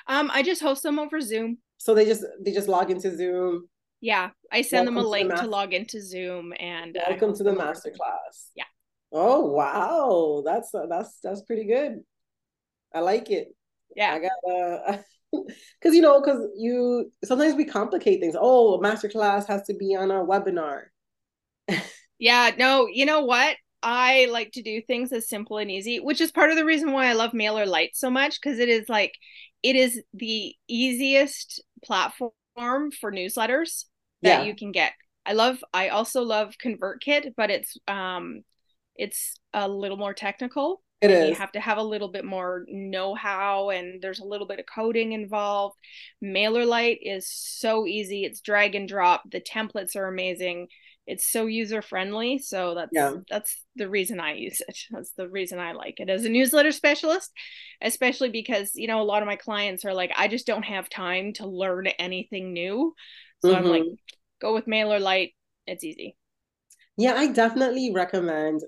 Um, 0.09 0.31
I 0.33 0.43
just 0.43 0.63
host 0.63 0.83
them 0.83 0.99
over 0.99 1.21
Zoom. 1.21 1.59
So 1.79 1.95
they 1.95 2.05
just 2.05 2.25
they 2.41 2.53
just 2.53 2.69
log 2.69 2.91
into 2.91 3.15
Zoom. 3.17 3.69
Yeah, 4.01 4.31
I 4.53 4.63
send 4.63 4.87
welcome 4.87 4.95
them 4.95 5.05
a 5.05 5.09
link 5.09 5.31
to, 5.31 5.43
to, 5.43 5.47
log 5.47 5.73
into 5.73 6.03
Zoom 6.03 6.53
and 6.59 6.97
uh, 6.97 7.01
welcome 7.09 7.35
to 7.37 7.45
the 7.45 7.53
master 7.53 7.91
class. 7.91 8.51
Yeah. 8.55 8.65
Oh 9.13 9.47
wow, 9.47 10.43
that's 10.45 10.75
uh, 10.75 10.87
that's 10.89 11.19
that's 11.23 11.43
pretty 11.43 11.65
good. 11.65 12.01
I 12.95 13.01
like 13.01 13.31
it. 13.31 13.49
Yeah. 13.95 14.15
I 14.15 14.19
got 14.19 14.53
uh 14.53 14.99
because 15.81 15.95
you 15.95 16.03
know 16.03 16.21
because 16.21 16.41
you 16.57 17.13
sometimes 17.25 17.55
we 17.55 17.65
complicate 17.65 18.21
things. 18.21 18.37
Oh 18.39 18.75
a 18.75 18.83
master 18.83 19.09
class 19.09 19.47
has 19.47 19.63
to 19.65 19.75
be 19.75 19.95
on 19.95 20.11
a 20.11 20.25
webinar. 20.25 20.85
Yeah 22.19 22.53
no 22.57 22.87
you 22.91 23.07
know 23.07 23.21
what? 23.21 23.57
I 23.83 24.27
like 24.31 24.53
to 24.53 24.63
do 24.63 24.81
things 24.81 25.13
as 25.13 25.29
simple 25.29 25.59
and 25.59 25.71
easy 25.71 26.01
which 26.01 26.21
is 26.21 26.33
part 26.33 26.51
of 26.51 26.57
the 26.57 26.65
reason 26.65 26.93
why 26.93 27.07
i 27.07 27.13
love 27.13 27.33
MailerLite 27.33 27.91
so 27.93 28.11
much 28.11 28.41
because 28.41 28.59
it 28.59 28.69
is 28.69 28.89
like 28.89 29.13
it 29.63 29.77
is 29.77 30.03
the 30.15 30.55
easiest 30.67 31.63
platform 31.85 32.33
for 32.57 33.13
newsletters 33.13 33.85
that 34.23 34.41
yeah. 34.41 34.43
you 34.43 34.57
can 34.57 34.73
get. 34.73 34.93
I 35.25 35.35
love 35.35 35.63
i 35.75 35.89
also 35.89 36.23
love 36.23 36.55
convertkit 36.63 37.35
but 37.37 37.51
it's 37.51 37.77
um 37.87 38.43
it's 38.97 39.39
a 39.53 39.69
little 39.69 39.97
more 39.97 40.15
technical 40.15 40.83
it 41.01 41.11
is. 41.11 41.29
You 41.31 41.35
have 41.35 41.53
to 41.53 41.61
have 41.61 41.79
a 41.79 41.83
little 41.83 42.09
bit 42.09 42.25
more 42.25 42.65
know 42.69 43.15
how, 43.15 43.71
and 43.71 44.01
there's 44.01 44.21
a 44.21 44.25
little 44.25 44.47
bit 44.47 44.59
of 44.59 44.67
coding 44.67 45.13
involved. 45.13 45.77
MailerLite 46.25 46.99
is 47.03 47.29
so 47.31 47.87
easy. 47.87 48.25
It's 48.25 48.41
drag 48.41 48.75
and 48.75 48.89
drop. 48.89 49.23
The 49.31 49.41
templates 49.41 49.95
are 49.95 50.07
amazing. 50.07 50.69
It's 51.07 51.31
so 51.31 51.47
user 51.47 51.83
friendly. 51.83 52.39
So 52.39 52.75
that's 52.75 52.91
yeah. 52.93 53.15
that's 53.29 53.63
the 53.77 53.89
reason 53.89 54.21
I 54.21 54.35
use 54.35 54.61
it. 54.67 54.79
That's 54.91 55.13
the 55.13 55.29
reason 55.29 55.59
I 55.59 55.73
like 55.73 56.01
it 56.01 56.09
as 56.09 56.25
a 56.25 56.31
newsletter 56.31 56.73
specialist, 56.73 57.31
especially 57.83 58.31
because 58.31 58.73
you 58.75 58.89
know 58.89 59.01
a 59.01 59.05
lot 59.05 59.23
of 59.23 59.27
my 59.27 59.37
clients 59.37 59.85
are 59.85 59.95
like, 59.95 60.13
I 60.17 60.29
just 60.29 60.47
don't 60.47 60.65
have 60.65 60.89
time 60.89 61.35
to 61.35 61.47
learn 61.47 61.87
anything 61.87 62.53
new. 62.53 62.95
So 63.43 63.51
mm-hmm. 63.51 63.59
I'm 63.59 63.71
like, 63.71 63.83
mm-hmm. 63.83 63.95
go 64.41 64.55
with 64.55 64.67
MailerLite. 64.67 65.35
It's 65.67 65.85
easy. 65.85 66.17
Yeah, 66.97 67.15
I 67.15 67.29
definitely 67.29 67.93
recommend 67.93 68.63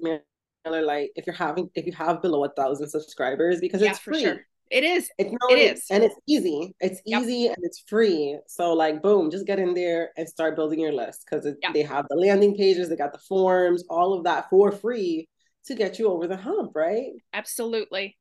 like 0.67 1.11
if 1.17 1.27
you're 1.27 1.37
having 1.37 1.71
if 1.75 1.87
you 1.87 1.93
have 1.93 2.21
below 2.23 2.45
a 2.45 2.51
thousand 2.51 2.89
subscribers 2.89 3.61
because 3.61 3.81
yeah, 3.81 3.91
it's 3.91 3.99
free. 3.99 4.23
Sure. 4.23 4.41
It 4.71 4.85
is. 4.85 5.09
It's 5.17 5.31
not, 5.31 5.51
it 5.51 5.59
is. 5.59 5.85
And 5.91 6.05
it's 6.05 6.15
easy. 6.27 6.75
It's 6.81 7.01
yep. 7.07 7.23
easy 7.23 7.47
and 7.47 7.57
it's 7.63 7.83
free. 7.87 8.39
So 8.49 8.75
like 8.75 9.01
boom, 9.03 9.31
just 9.31 9.47
get 9.47 9.59
in 9.59 9.73
there 9.73 10.11
and 10.17 10.29
start 10.29 10.57
building 10.57 10.79
your 10.79 10.93
list 10.93 11.25
because 11.25 11.47
yep. 11.63 11.73
they 11.73 11.83
have 11.83 12.07
the 12.11 12.17
landing 12.17 12.55
pages, 12.55 12.89
they 12.89 12.97
got 12.97 13.13
the 13.13 13.19
forms, 13.19 13.85
all 13.89 14.13
of 14.13 14.25
that 14.25 14.51
for 14.51 14.71
free 14.71 15.29
to 15.67 15.75
get 15.75 15.99
you 15.99 16.11
over 16.11 16.27
the 16.27 16.37
hump, 16.37 16.73
right? 16.75 17.13
Absolutely. 17.33 18.17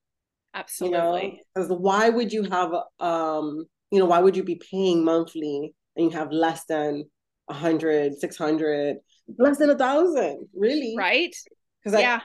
Absolutely. 0.53 1.41
Because 1.53 1.69
you 1.69 1.75
know, 1.75 1.81
why 1.81 2.09
would 2.09 2.31
you 2.31 2.43
have 2.43 2.73
um, 2.99 3.65
you 3.91 3.99
know, 3.99 4.05
why 4.05 4.19
would 4.19 4.37
you 4.37 4.43
be 4.43 4.55
paying 4.71 5.03
monthly 5.03 5.73
and 5.95 6.11
you 6.11 6.17
have 6.17 6.31
less 6.31 6.65
than 6.65 7.05
a 7.49 7.53
hundred, 7.53 8.15
six 8.15 8.37
hundred, 8.37 8.97
less 9.37 9.57
than 9.57 9.69
a 9.69 9.77
thousand, 9.77 10.47
really? 10.55 10.95
Right. 10.97 11.35
Because 11.83 11.99
yeah. 11.99 12.21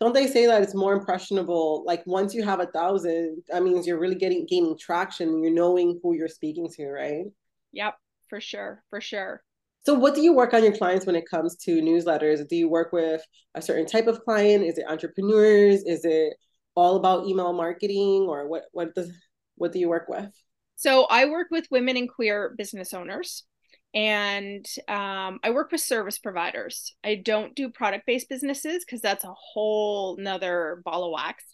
don't 0.00 0.12
they 0.12 0.26
say 0.26 0.46
that 0.46 0.62
it's 0.62 0.74
more 0.74 0.92
impressionable? 0.92 1.84
Like 1.86 2.02
once 2.06 2.34
you 2.34 2.44
have 2.44 2.60
a 2.60 2.66
thousand 2.66 3.42
that 3.48 3.62
means 3.62 3.86
you're 3.86 3.98
really 3.98 4.16
getting 4.16 4.46
gaining 4.46 4.76
traction 4.78 5.42
you're 5.42 5.52
knowing 5.52 6.00
who 6.02 6.14
you're 6.14 6.28
speaking 6.28 6.68
to 6.76 6.88
right? 6.88 7.24
Yep 7.72 7.94
for 8.28 8.40
sure 8.40 8.82
for 8.90 9.00
sure. 9.00 9.42
So 9.84 9.94
what 9.94 10.14
do 10.14 10.22
you 10.22 10.32
work 10.32 10.54
on 10.54 10.62
your 10.62 10.76
clients 10.76 11.06
when 11.06 11.16
it 11.16 11.28
comes 11.28 11.56
to 11.64 11.82
newsletters? 11.82 12.48
Do 12.48 12.54
you 12.56 12.68
work 12.68 12.92
with 12.92 13.20
a 13.54 13.60
certain 13.60 13.84
type 13.84 14.06
of 14.06 14.22
client? 14.24 14.64
Is 14.64 14.78
it 14.78 14.86
entrepreneurs? 14.88 15.82
Is 15.82 16.04
it 16.04 16.34
all 16.76 16.96
about 16.96 17.26
email 17.26 17.52
marketing? 17.52 18.26
Or 18.28 18.48
what 18.48 18.64
what 18.72 18.94
does 18.94 19.10
what 19.56 19.72
do 19.72 19.78
you 19.78 19.88
work 19.88 20.08
with? 20.08 20.30
So 20.76 21.04
i 21.10 21.26
work 21.26 21.48
with 21.50 21.66
women 21.70 21.96
and 21.96 22.08
queer 22.08 22.54
business 22.56 22.94
owners 22.94 23.44
and 23.94 24.64
um, 24.88 25.38
i 25.42 25.50
work 25.50 25.70
with 25.70 25.80
service 25.80 26.18
providers. 26.18 26.94
I 27.04 27.16
don't 27.16 27.54
do 27.54 27.68
product-based 27.68 28.28
businesses 28.28 28.84
because 28.84 29.00
that's 29.00 29.24
a 29.24 29.34
whole 29.34 30.16
nother 30.16 30.82
ball 30.84 31.04
of 31.04 31.12
wax. 31.12 31.44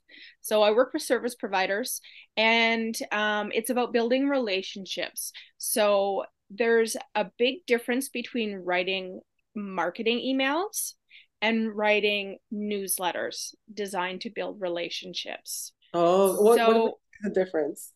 So 0.40 0.62
i 0.62 0.70
work 0.70 0.92
with 0.92 1.02
service 1.02 1.34
providers 1.34 2.00
and 2.36 2.96
um, 3.12 3.50
it's 3.54 3.70
about 3.70 3.92
building 3.92 4.28
relationships. 4.28 5.32
So 5.58 6.24
there's 6.50 6.96
a 7.14 7.30
big 7.38 7.66
difference 7.66 8.08
between 8.08 8.54
writing 8.54 9.20
marketing 9.54 10.18
emails 10.18 10.94
and 11.42 11.76
writing 11.76 12.38
newsletters 12.52 13.54
designed 13.72 14.22
to 14.22 14.30
build 14.30 14.60
relationships. 14.60 15.72
Oh 15.94 16.42
what, 16.42 16.58
so, 16.58 16.68
what 16.68 16.86
is 16.86 16.92
the 17.22 17.44
difference? 17.44 17.92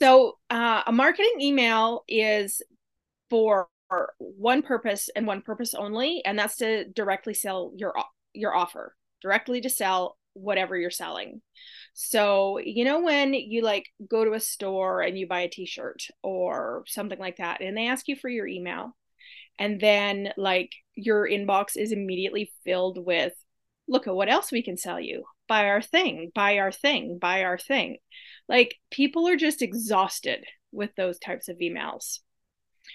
So 0.00 0.38
uh, 0.50 0.82
a 0.86 0.92
marketing 0.92 1.40
email 1.40 2.04
is 2.08 2.62
for 3.30 3.68
one 4.18 4.62
purpose 4.62 5.08
and 5.14 5.26
one 5.26 5.42
purpose 5.42 5.74
only, 5.74 6.22
and 6.24 6.38
that's 6.38 6.56
to 6.56 6.88
directly 6.88 7.34
sell 7.34 7.72
your 7.76 7.94
your 8.32 8.54
offer, 8.54 8.94
directly 9.22 9.60
to 9.62 9.70
sell 9.70 10.18
whatever 10.34 10.76
you're 10.76 10.90
selling. 10.90 11.40
So, 11.94 12.58
you 12.58 12.84
know, 12.84 13.00
when 13.00 13.32
you 13.32 13.62
like 13.62 13.86
go 14.08 14.24
to 14.24 14.34
a 14.34 14.40
store 14.40 15.00
and 15.00 15.18
you 15.18 15.26
buy 15.26 15.40
a 15.40 15.48
t 15.48 15.66
shirt 15.66 16.02
or 16.22 16.84
something 16.86 17.18
like 17.18 17.38
that, 17.38 17.60
and 17.60 17.76
they 17.76 17.88
ask 17.88 18.06
you 18.08 18.16
for 18.16 18.28
your 18.28 18.46
email, 18.46 18.94
and 19.58 19.80
then 19.80 20.32
like 20.36 20.72
your 20.94 21.28
inbox 21.28 21.76
is 21.76 21.92
immediately 21.92 22.52
filled 22.64 23.04
with, 23.04 23.32
look 23.88 24.06
at 24.06 24.14
what 24.14 24.28
else 24.28 24.52
we 24.52 24.62
can 24.62 24.76
sell 24.76 25.00
you. 25.00 25.24
Buy 25.48 25.68
our 25.68 25.82
thing, 25.82 26.32
buy 26.34 26.58
our 26.58 26.72
thing, 26.72 27.18
buy 27.18 27.44
our 27.44 27.58
thing. 27.58 27.98
Like 28.48 28.74
people 28.90 29.28
are 29.28 29.36
just 29.36 29.62
exhausted 29.62 30.44
with 30.72 30.90
those 30.96 31.18
types 31.18 31.48
of 31.48 31.58
emails. 31.58 32.18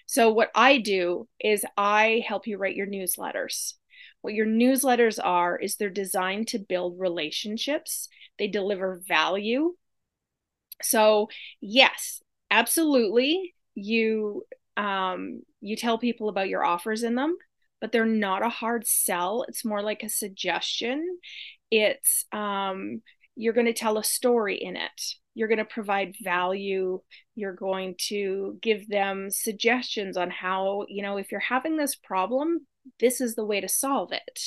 So, 0.06 0.32
what 0.32 0.50
I 0.56 0.78
do 0.80 1.28
is 1.40 1.66
I 1.78 2.24
help 2.28 2.48
you 2.48 2.58
write 2.58 2.76
your 2.76 2.88
newsletters. 2.88 3.74
What 4.22 4.34
your 4.34 4.46
newsletters 4.46 5.20
are 5.24 5.58
is 5.58 5.76
they're 5.76 5.90
designed 5.90 6.48
to 6.50 6.60
build 6.60 7.00
relationships, 7.00 8.08
they 8.38 8.48
deliver 8.48 9.02
value. 9.08 9.76
So, 10.84 11.30
yes, 11.60 12.22
absolutely. 12.50 13.54
you 13.76 14.44
um, 14.78 15.42
you 15.60 15.76
tell 15.76 15.98
people 15.98 16.30
about 16.30 16.50
your 16.50 16.64
offers 16.64 17.04
in 17.04 17.16
them 17.16 17.36
but 17.82 17.92
they're 17.92 18.06
not 18.06 18.44
a 18.44 18.50
hard 18.50 18.88
sell 18.88 19.44
it's 19.48 19.66
more 19.66 19.82
like 19.82 20.04
a 20.04 20.10
suggestion 20.10 21.18
it's 21.72 22.26
um, 22.32 23.02
you're 23.36 23.54
going 23.54 23.68
to 23.68 23.74
tell 23.74 23.98
a 23.98 24.04
story 24.04 24.56
in 24.56 24.76
it. 24.76 25.02
You're 25.34 25.48
going 25.48 25.58
to 25.58 25.66
provide 25.66 26.16
value. 26.22 27.02
You're 27.36 27.54
going 27.54 27.96
to 28.08 28.58
give 28.62 28.90
them 28.90 29.30
suggestions 29.30 30.18
on 30.18 30.30
how 30.30 30.86
you 30.90 31.02
know 31.02 31.18
if 31.18 31.32
you're 31.32 31.40
having 31.40 31.78
this 31.78 31.96
problem 31.96 32.66
this 33.00 33.22
is 33.22 33.36
the 33.36 33.46
way 33.46 33.62
to 33.62 33.70
solve 33.70 34.12
it. 34.12 34.42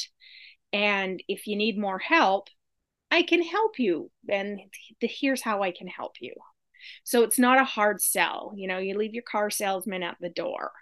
And 0.73 1.23
if 1.29 1.47
you 1.47 1.57
need 1.57 1.79
more 1.79 1.99
help 1.99 2.49
i 3.11 3.23
can 3.23 3.43
help 3.43 3.79
you. 3.79 4.11
And 4.29 4.61
here's 5.01 5.43
how 5.43 5.63
i 5.63 5.71
can 5.71 5.87
help 5.87 6.15
you. 6.21 6.35
So 7.05 7.23
it's 7.23 7.39
not 7.39 7.61
a 7.61 7.65
hard 7.65 8.01
sell. 8.03 8.53
You 8.57 8.69
know 8.69 8.79
you 8.79 8.99
leave 8.99 9.15
your 9.15 9.23
car 9.23 9.51
salesman 9.51 10.03
at 10.03 10.17
the 10.21 10.31
door 10.31 10.73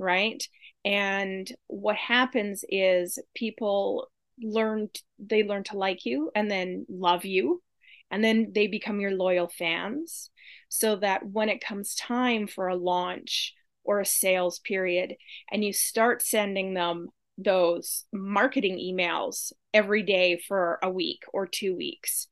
right? 0.00 0.42
And 0.84 1.50
what 1.66 1.96
happens 1.96 2.64
is 2.68 3.18
people 3.34 4.08
learn 4.42 4.88
they 5.18 5.42
learn 5.42 5.64
to 5.64 5.76
like 5.76 6.04
you 6.04 6.30
and 6.34 6.50
then 6.50 6.86
love 6.88 7.24
you. 7.24 7.62
And 8.10 8.24
then 8.24 8.52
they 8.54 8.66
become 8.66 9.00
your 9.00 9.12
loyal 9.12 9.48
fans. 9.48 10.30
So 10.68 10.96
that 10.96 11.26
when 11.26 11.48
it 11.48 11.64
comes 11.64 11.94
time 11.94 12.46
for 12.46 12.68
a 12.68 12.76
launch 12.76 13.54
or 13.84 14.00
a 14.00 14.06
sales 14.06 14.58
period 14.60 15.14
and 15.50 15.64
you 15.64 15.72
start 15.72 16.22
sending 16.22 16.74
them 16.74 17.08
those 17.38 18.04
marketing 18.12 18.78
emails 18.78 19.52
every 19.72 20.02
day 20.02 20.40
for 20.46 20.78
a 20.82 20.90
week 20.90 21.22
or 21.32 21.46
two 21.46 21.74
weeks 21.74 22.26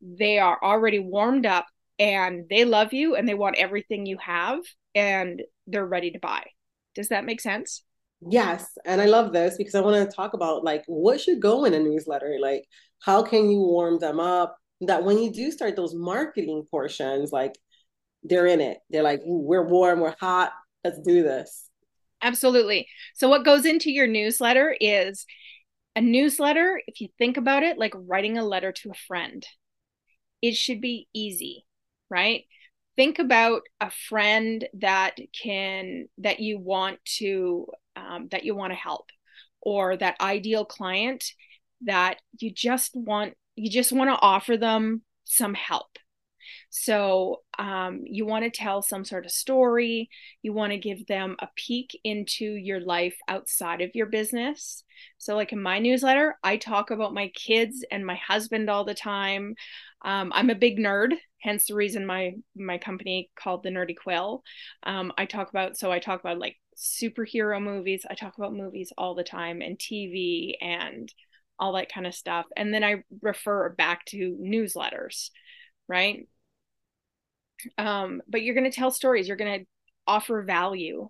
they 0.00 0.38
are 0.38 0.58
already 0.62 0.98
warmed 0.98 1.46
up 1.46 1.66
and 1.98 2.44
they 2.48 2.64
love 2.64 2.92
you 2.92 3.16
and 3.16 3.28
they 3.28 3.34
want 3.34 3.56
everything 3.56 4.06
you 4.06 4.18
have 4.18 4.60
and 4.94 5.42
they're 5.66 5.86
ready 5.86 6.10
to 6.12 6.18
buy. 6.18 6.44
Does 6.94 7.08
that 7.08 7.24
make 7.24 7.40
sense 7.40 7.82
yes 8.20 8.76
and 8.84 9.00
i 9.00 9.06
love 9.06 9.32
this 9.32 9.56
because 9.56 9.74
i 9.74 9.80
want 9.80 10.10
to 10.10 10.16
talk 10.16 10.34
about 10.34 10.64
like 10.64 10.82
what 10.86 11.20
should 11.20 11.40
go 11.40 11.64
in 11.64 11.74
a 11.74 11.78
newsletter 11.78 12.36
like 12.40 12.64
how 13.00 13.22
can 13.22 13.50
you 13.50 13.58
warm 13.58 13.98
them 13.98 14.18
up 14.18 14.58
that 14.82 15.04
when 15.04 15.18
you 15.18 15.32
do 15.32 15.50
start 15.50 15.76
those 15.76 15.94
marketing 15.94 16.64
portions, 16.70 17.32
like 17.32 17.54
they're 18.22 18.46
in 18.46 18.60
it. 18.60 18.78
They're 18.90 19.02
like, 19.02 19.20
we're 19.24 19.66
warm, 19.66 20.00
we're 20.00 20.14
hot, 20.20 20.52
let's 20.84 21.00
do 21.00 21.22
this. 21.22 21.68
Absolutely. 22.22 22.88
So, 23.14 23.28
what 23.28 23.44
goes 23.44 23.64
into 23.64 23.90
your 23.90 24.06
newsletter 24.06 24.76
is 24.80 25.24
a 25.96 26.00
newsletter, 26.00 26.80
if 26.86 27.00
you 27.00 27.08
think 27.18 27.36
about 27.36 27.62
it, 27.62 27.78
like 27.78 27.94
writing 27.94 28.38
a 28.38 28.44
letter 28.44 28.72
to 28.72 28.90
a 28.90 28.98
friend, 29.06 29.44
it 30.42 30.54
should 30.54 30.80
be 30.80 31.08
easy, 31.12 31.64
right? 32.10 32.44
Think 32.96 33.18
about 33.20 33.62
a 33.80 33.90
friend 33.90 34.66
that 34.74 35.16
can, 35.40 36.08
that 36.18 36.40
you 36.40 36.58
want 36.58 36.98
to, 37.18 37.66
um, 37.98 38.28
that 38.30 38.44
you 38.44 38.54
want 38.54 38.72
to 38.72 38.78
help, 38.78 39.06
or 39.60 39.96
that 39.96 40.20
ideal 40.20 40.64
client 40.64 41.24
that 41.82 42.18
you 42.38 42.50
just 42.50 42.94
want 42.94 43.34
you 43.56 43.70
just 43.70 43.92
want 43.92 44.08
to 44.08 44.18
offer 44.20 44.56
them 44.56 45.02
some 45.24 45.54
help. 45.54 45.98
So 46.70 47.42
um, 47.58 48.02
you 48.04 48.26
want 48.26 48.44
to 48.44 48.50
tell 48.50 48.82
some 48.82 49.04
sort 49.04 49.24
of 49.24 49.32
story. 49.32 50.08
You 50.42 50.52
want 50.52 50.72
to 50.72 50.78
give 50.78 51.06
them 51.06 51.36
a 51.40 51.48
peek 51.56 51.98
into 52.04 52.44
your 52.44 52.80
life 52.80 53.16
outside 53.28 53.80
of 53.80 53.94
your 53.94 54.06
business. 54.06 54.84
So, 55.18 55.34
like 55.34 55.52
in 55.52 55.60
my 55.60 55.78
newsletter, 55.78 56.36
I 56.42 56.56
talk 56.56 56.90
about 56.90 57.14
my 57.14 57.28
kids 57.34 57.84
and 57.90 58.04
my 58.06 58.16
husband 58.16 58.70
all 58.70 58.84
the 58.84 58.94
time. 58.94 59.54
Um, 60.04 60.32
I'm 60.34 60.50
a 60.50 60.54
big 60.54 60.78
nerd, 60.78 61.14
hence 61.40 61.66
the 61.66 61.74
reason 61.74 62.06
my 62.06 62.34
my 62.56 62.78
company 62.78 63.30
called 63.36 63.62
the 63.62 63.70
Nerdy 63.70 63.96
Quill. 63.96 64.42
Um, 64.84 65.12
I 65.18 65.26
talk 65.26 65.50
about 65.50 65.76
so 65.76 65.90
I 65.90 65.98
talk 65.98 66.20
about 66.20 66.38
like 66.38 66.56
superhero 66.76 67.62
movies. 67.62 68.06
I 68.08 68.14
talk 68.14 68.36
about 68.38 68.54
movies 68.54 68.92
all 68.96 69.14
the 69.14 69.24
time 69.24 69.60
and 69.60 69.78
TV 69.78 70.56
and 70.60 71.12
all 71.58 71.72
that 71.72 71.92
kind 71.92 72.06
of 72.06 72.14
stuff. 72.14 72.46
And 72.56 72.72
then 72.72 72.84
I 72.84 73.02
refer 73.20 73.70
back 73.70 74.04
to 74.06 74.38
newsletters, 74.40 75.30
right? 75.88 76.28
Um, 77.76 78.22
but 78.28 78.42
you're 78.42 78.54
going 78.54 78.70
to 78.70 78.76
tell 78.76 78.90
stories, 78.90 79.26
you're 79.26 79.36
going 79.36 79.60
to 79.60 79.66
offer 80.06 80.42
value, 80.42 81.08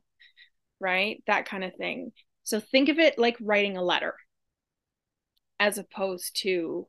right? 0.81 1.23
That 1.27 1.47
kind 1.47 1.65
of 1.65 1.75
thing. 1.75 2.13
So 2.45 2.61
think 2.61 2.89
of 2.89 2.99
it 2.99 3.19
like 3.19 3.37
writing 3.41 3.77
a 3.77 3.83
letter 3.83 4.15
as 5.61 5.79
opposed 5.79 6.41
to 6.43 6.89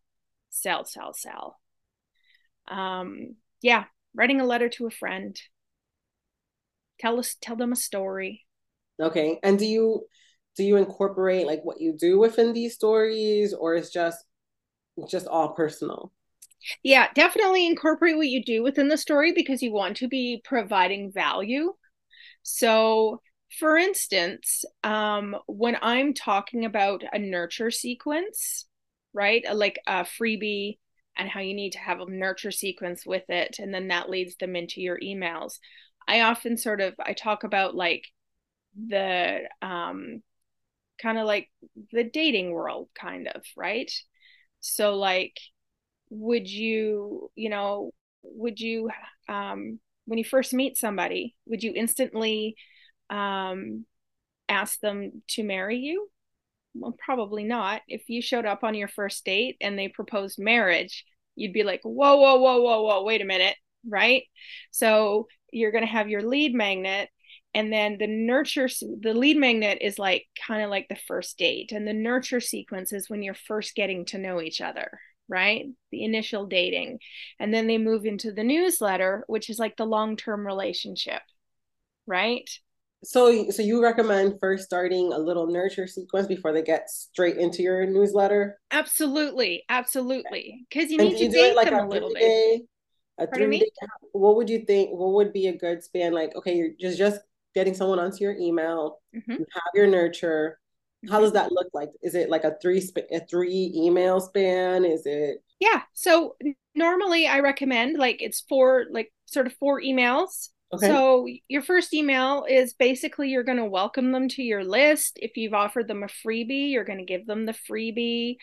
sell, 0.50 0.86
sell, 0.86 1.14
sell. 1.14 1.60
Um, 2.70 3.36
yeah, 3.62 3.86
writing 4.16 4.42
a 4.42 4.46
letter 4.46 4.70
to 4.70 4.88
a 4.88 4.92
friend. 4.92 5.40
Tell 7.00 7.20
us, 7.20 7.36
tell 7.42 7.56
them 7.56 7.72
a 7.72 7.78
story. 7.78 8.46
Okay. 9.00 9.40
And 9.44 9.58
do 9.58 9.66
you 9.66 10.06
do 10.60 10.66
you 10.66 10.76
incorporate 10.76 11.48
like 11.48 11.64
what 11.64 11.80
you 11.80 11.94
do 11.94 12.20
within 12.20 12.52
these 12.52 12.76
stories 12.76 13.54
or 13.54 13.76
is 13.76 13.90
just 13.90 14.26
just 15.08 15.26
all 15.26 15.54
personal 15.54 16.12
yeah 16.84 17.08
definitely 17.16 17.66
incorporate 17.66 18.18
what 18.18 18.28
you 18.28 18.44
do 18.44 18.62
within 18.62 18.90
the 18.90 18.98
story 18.98 19.32
because 19.32 19.62
you 19.62 19.72
want 19.72 19.96
to 19.96 20.10
be 20.10 20.42
providing 20.44 21.14
value 21.14 21.72
so 22.44 23.22
for 23.58 23.78
instance 23.78 24.66
um, 24.84 25.34
when 25.48 25.78
i'm 25.82 26.14
talking 26.14 26.66
about 26.66 27.04
a 27.14 27.18
nurture 27.18 27.72
sequence 27.72 28.66
right 29.14 29.46
like 29.56 29.80
a 29.88 30.04
freebie 30.04 30.78
and 31.18 31.30
how 31.30 31.40
you 31.40 31.54
need 31.54 31.72
to 31.72 31.80
have 31.80 32.00
a 32.00 32.10
nurture 32.10 32.52
sequence 32.52 33.06
with 33.06 33.30
it 33.30 33.58
and 33.60 33.74
then 33.74 33.90
that 33.90 34.10
leads 34.10 34.36
them 34.38 34.56
into 34.56 34.82
your 34.82 35.00
emails. 35.00 35.60
I 36.08 36.22
often 36.22 36.58
sort 36.58 36.82
of 36.82 36.96
i 37.06 37.14
talk 37.14 37.44
about 37.44 37.76
like 37.76 38.06
the 38.88 39.42
um 39.62 40.22
kind 41.02 41.18
of 41.18 41.26
like 41.26 41.50
the 41.92 42.04
dating 42.04 42.52
world 42.52 42.90
kind 43.00 43.28
of 43.28 43.44
right? 43.56 43.92
So 44.62 44.96
like 44.96 45.38
would 46.10 46.50
you 46.50 47.32
you 47.36 47.50
know 47.50 47.92
would 48.24 48.60
you 48.60 48.90
um 49.28 49.80
when 50.06 50.18
you 50.18 50.26
first 50.26 50.54
meet 50.54 50.78
somebody 50.78 51.36
would 51.46 51.64
you 51.64 51.72
instantly 51.76 52.56
um 53.10 53.86
ask 54.50 54.80
them 54.80 55.22
to 55.28 55.44
marry 55.44 55.78
you 55.78 56.10
well 56.74 56.96
probably 57.04 57.44
not. 57.44 57.82
If 57.88 58.10
you 58.10 58.22
showed 58.22 58.46
up 58.46 58.64
on 58.64 58.76
your 58.76 58.88
first 58.88 59.26
date 59.26 59.58
and 59.62 59.78
they 59.78 59.88
proposed 59.88 60.40
marriage 60.40 61.06
you'd 61.36 61.54
be 61.54 61.64
like 61.64 61.82
whoa 61.84 62.18
whoa 62.18 62.38
whoa 62.38 62.62
whoa 62.62 62.82
whoa 62.84 63.04
wait 63.04 63.22
a 63.22 63.26
minute 63.26 63.56
right? 63.88 64.24
So 64.72 65.28
you're 65.52 65.72
going 65.72 65.86
to 65.86 65.92
have 65.92 66.10
your 66.10 66.22
lead 66.22 66.54
magnet 66.54 67.10
and 67.54 67.72
then 67.74 67.98
the 67.98 68.08
nurture 68.08 68.68
the 69.00 69.14
lead 69.14 69.38
magnet 69.38 69.80
is 69.82 69.98
like 69.98 70.26
kind 70.48 70.62
of 70.64 70.70
like 70.70 70.88
the 70.90 70.98
first 71.08 71.38
date 71.38 71.72
and 71.72 71.88
the 71.88 71.94
nurture 71.94 72.42
sequence 72.42 72.94
is 72.94 73.10
when 73.10 73.24
you're 73.24 73.34
first 73.34 73.76
getting 73.76 74.06
to 74.06 74.18
know 74.18 74.42
each 74.42 74.62
other 74.62 75.00
right? 75.32 75.68
The 75.92 76.04
initial 76.04 76.48
dating. 76.48 76.98
And 77.40 77.54
then 77.54 77.68
they 77.68 77.78
move 77.78 78.04
into 78.06 78.32
the 78.32 78.44
newsletter 78.44 79.24
which 79.28 79.50
is 79.50 79.60
like 79.60 79.78
the 79.78 79.86
long-term 79.86 80.46
relationship 80.46 81.22
right 82.06 82.50
so 83.04 83.50
so 83.50 83.62
you 83.62 83.82
recommend 83.82 84.40
first 84.40 84.66
starting 84.66 85.14
a 85.14 85.18
little 85.18 85.48
nurture 85.48 85.88
sequence 85.88 86.28
before 86.28 86.52
they 86.52 86.62
get 86.62 86.90
straight 86.90 87.38
into 87.38 87.62
your 87.62 87.86
newsletter? 87.86 88.60
Absolutely 88.72 89.64
absolutely. 89.70 90.66
Because 90.70 90.92
you 90.92 90.98
need 90.98 91.18
to 91.18 91.30
date 91.30 91.56
like 91.56 91.70
them 91.70 91.80
a, 91.80 91.86
a 91.86 91.88
little 91.88 92.14
bit. 92.14 92.62
a 93.18 93.28
three 93.28 93.60
day, 93.60 93.70
what 94.12 94.36
would 94.36 94.50
you 94.50 94.66
think 94.66 94.92
what 94.92 95.14
would 95.14 95.34
be 95.34 95.48
a 95.48 95.58
good 95.58 95.84
span? 95.84 96.14
Like 96.14 96.36
okay 96.36 96.56
you're 96.56 96.72
just 96.80 96.98
just 96.98 97.22
getting 97.56 97.74
someone 97.74 98.00
onto 98.00 98.24
your 98.24 98.36
email. 98.36 99.00
Mm-hmm. 99.16 99.32
you 99.32 99.46
have 99.54 99.72
your 99.74 99.88
nurture. 99.88 100.60
How 101.08 101.16
mm-hmm. 101.16 101.24
does 101.24 101.34
that 101.34 101.52
look 101.52 101.68
like? 101.74 101.90
Is 102.04 102.14
it 102.16 102.30
like 102.30 102.44
a 102.44 102.58
three 102.62 102.82
sp- 102.84 103.10
a 103.12 103.22
three 103.30 103.72
email 103.76 104.20
span? 104.20 104.84
Is 104.84 105.04
it 105.06 105.42
yeah 105.60 105.82
so 105.94 106.36
normally 106.74 107.28
i 107.28 107.40
recommend 107.40 107.98
like 107.98 108.22
it's 108.22 108.42
four 108.42 108.86
like 108.92 109.12
sort 109.26 109.46
of 109.46 109.54
four 109.54 109.82
emails 109.82 110.50
okay. 110.74 110.88
so 110.88 111.28
your 111.48 111.62
first 111.62 111.94
email 111.94 112.46
is 112.50 112.74
basically 112.74 113.30
you're 113.30 113.44
going 113.44 113.58
to 113.58 113.66
welcome 113.66 114.12
them 114.12 114.28
to 114.30 114.44
your 114.44 114.64
list. 114.64 115.20
If 115.22 115.38
you've 115.38 115.54
offered 115.54 115.88
them 115.88 116.04
a 116.04 116.08
freebie 116.08 116.72
you're 116.72 116.84
going 116.84 117.00
to 117.00 117.06
give 117.06 117.26
them 117.26 117.46
the 117.46 117.56
freebie. 117.70 118.38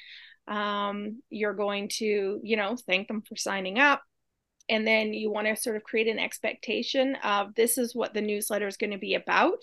Um, 0.48 1.22
you're 1.28 1.54
going 1.54 1.88
to 1.98 2.40
you 2.42 2.56
know 2.56 2.76
thank 2.86 3.08
them 3.08 3.22
for 3.22 3.36
signing 3.36 3.78
up. 3.78 4.02
And 4.68 4.86
then 4.86 5.14
you 5.14 5.30
want 5.30 5.46
to 5.46 5.56
sort 5.56 5.76
of 5.76 5.84
create 5.84 6.08
an 6.08 6.18
expectation 6.18 7.16
of 7.22 7.54
this 7.54 7.78
is 7.78 7.94
what 7.94 8.14
the 8.14 8.20
newsletter 8.20 8.66
is 8.66 8.76
going 8.76 8.90
to 8.90 8.98
be 8.98 9.14
about. 9.14 9.62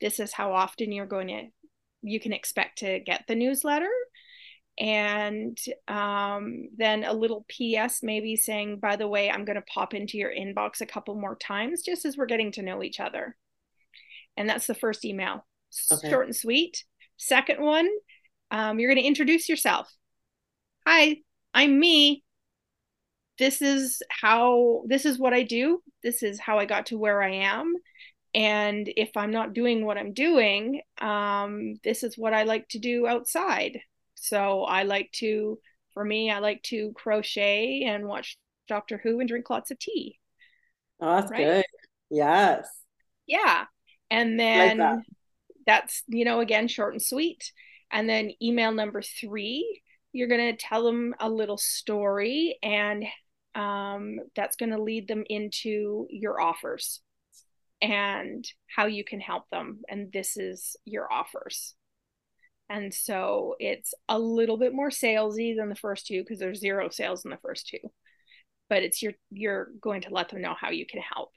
This 0.00 0.18
is 0.18 0.32
how 0.32 0.52
often 0.52 0.90
you're 0.90 1.06
going 1.06 1.28
to 1.28 1.44
you 2.02 2.18
can 2.18 2.32
expect 2.32 2.78
to 2.78 3.00
get 3.00 3.24
the 3.28 3.34
newsletter 3.34 3.90
and 4.80 5.56
um, 5.88 6.68
then 6.76 7.04
a 7.04 7.12
little 7.12 7.44
ps 7.48 8.02
maybe 8.02 8.34
saying 8.34 8.78
by 8.80 8.96
the 8.96 9.06
way 9.06 9.30
i'm 9.30 9.44
going 9.44 9.56
to 9.56 9.72
pop 9.72 9.94
into 9.94 10.18
your 10.18 10.32
inbox 10.32 10.80
a 10.80 10.86
couple 10.86 11.14
more 11.14 11.36
times 11.36 11.82
just 11.82 12.04
as 12.04 12.16
we're 12.16 12.26
getting 12.26 12.50
to 12.50 12.62
know 12.62 12.82
each 12.82 12.98
other 12.98 13.36
and 14.36 14.48
that's 14.48 14.66
the 14.66 14.74
first 14.74 15.04
email 15.04 15.46
okay. 15.92 16.10
short 16.10 16.26
and 16.26 16.34
sweet 16.34 16.84
second 17.16 17.60
one 17.60 17.88
um, 18.50 18.80
you're 18.80 18.90
going 18.90 19.02
to 19.02 19.06
introduce 19.06 19.48
yourself 19.48 19.92
hi 20.86 21.18
i'm 21.54 21.78
me 21.78 22.24
this 23.40 23.62
is 23.62 24.02
how 24.10 24.82
this 24.86 25.06
is 25.06 25.18
what 25.18 25.32
I 25.32 25.42
do. 25.44 25.82
This 26.02 26.22
is 26.22 26.38
how 26.38 26.58
I 26.58 26.66
got 26.66 26.86
to 26.86 26.98
where 26.98 27.22
I 27.22 27.32
am. 27.36 27.74
and 28.34 28.88
if 28.96 29.16
I'm 29.16 29.32
not 29.32 29.54
doing 29.54 29.84
what 29.84 29.98
I'm 29.98 30.12
doing, 30.12 30.82
um, 31.00 31.74
this 31.82 32.04
is 32.04 32.16
what 32.16 32.34
I 32.34 32.44
like 32.44 32.68
to 32.68 32.78
do 32.78 33.06
outside. 33.06 33.80
So 34.20 34.64
I 34.64 34.82
like 34.82 35.10
to, 35.12 35.58
for 35.94 36.04
me, 36.04 36.30
I 36.30 36.38
like 36.38 36.62
to 36.64 36.92
crochet 36.94 37.84
and 37.84 38.06
watch 38.06 38.36
Doctor 38.68 39.00
Who 39.02 39.18
and 39.18 39.28
drink 39.28 39.48
lots 39.48 39.70
of 39.70 39.78
tea. 39.78 40.18
Oh, 41.00 41.16
that's 41.16 41.30
right? 41.30 41.38
good. 41.38 41.64
Yes. 42.10 42.68
Yeah. 43.26 43.64
And 44.10 44.38
then 44.38 44.78
like 44.78 44.96
that. 44.96 44.98
that's, 45.66 46.02
you 46.06 46.24
know, 46.24 46.40
again, 46.40 46.68
short 46.68 46.92
and 46.92 47.02
sweet. 47.02 47.50
And 47.90 48.08
then 48.08 48.32
email 48.42 48.72
number 48.72 49.00
three, 49.02 49.82
you're 50.12 50.28
going 50.28 50.54
to 50.54 50.62
tell 50.62 50.84
them 50.84 51.14
a 51.18 51.28
little 51.28 51.56
story, 51.58 52.58
and 52.62 53.04
um, 53.54 54.18
that's 54.36 54.56
going 54.56 54.70
to 54.70 54.82
lead 54.82 55.08
them 55.08 55.24
into 55.28 56.06
your 56.10 56.40
offers 56.40 57.00
and 57.80 58.44
how 58.66 58.86
you 58.86 59.04
can 59.04 59.20
help 59.20 59.48
them. 59.50 59.80
And 59.88 60.12
this 60.12 60.36
is 60.36 60.76
your 60.84 61.10
offers. 61.10 61.74
And 62.70 62.94
so 62.94 63.56
it's 63.58 63.92
a 64.08 64.16
little 64.16 64.56
bit 64.56 64.72
more 64.72 64.90
salesy 64.90 65.56
than 65.56 65.68
the 65.68 65.74
first 65.74 66.06
two 66.06 66.22
because 66.22 66.38
there's 66.38 66.60
zero 66.60 66.88
sales 66.88 67.24
in 67.24 67.32
the 67.32 67.36
first 67.38 67.66
two. 67.66 67.80
But 68.68 68.84
it's 68.84 69.02
your 69.02 69.14
you're 69.32 69.70
going 69.80 70.02
to 70.02 70.14
let 70.14 70.28
them 70.28 70.40
know 70.40 70.54
how 70.58 70.70
you 70.70 70.86
can 70.86 71.00
help. 71.00 71.30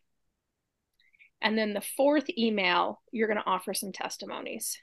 And 1.41 1.57
then 1.57 1.73
the 1.73 1.83
fourth 1.97 2.25
email, 2.37 3.01
you're 3.11 3.27
going 3.27 3.39
to 3.39 3.49
offer 3.49 3.73
some 3.73 3.91
testimonies. 3.91 4.77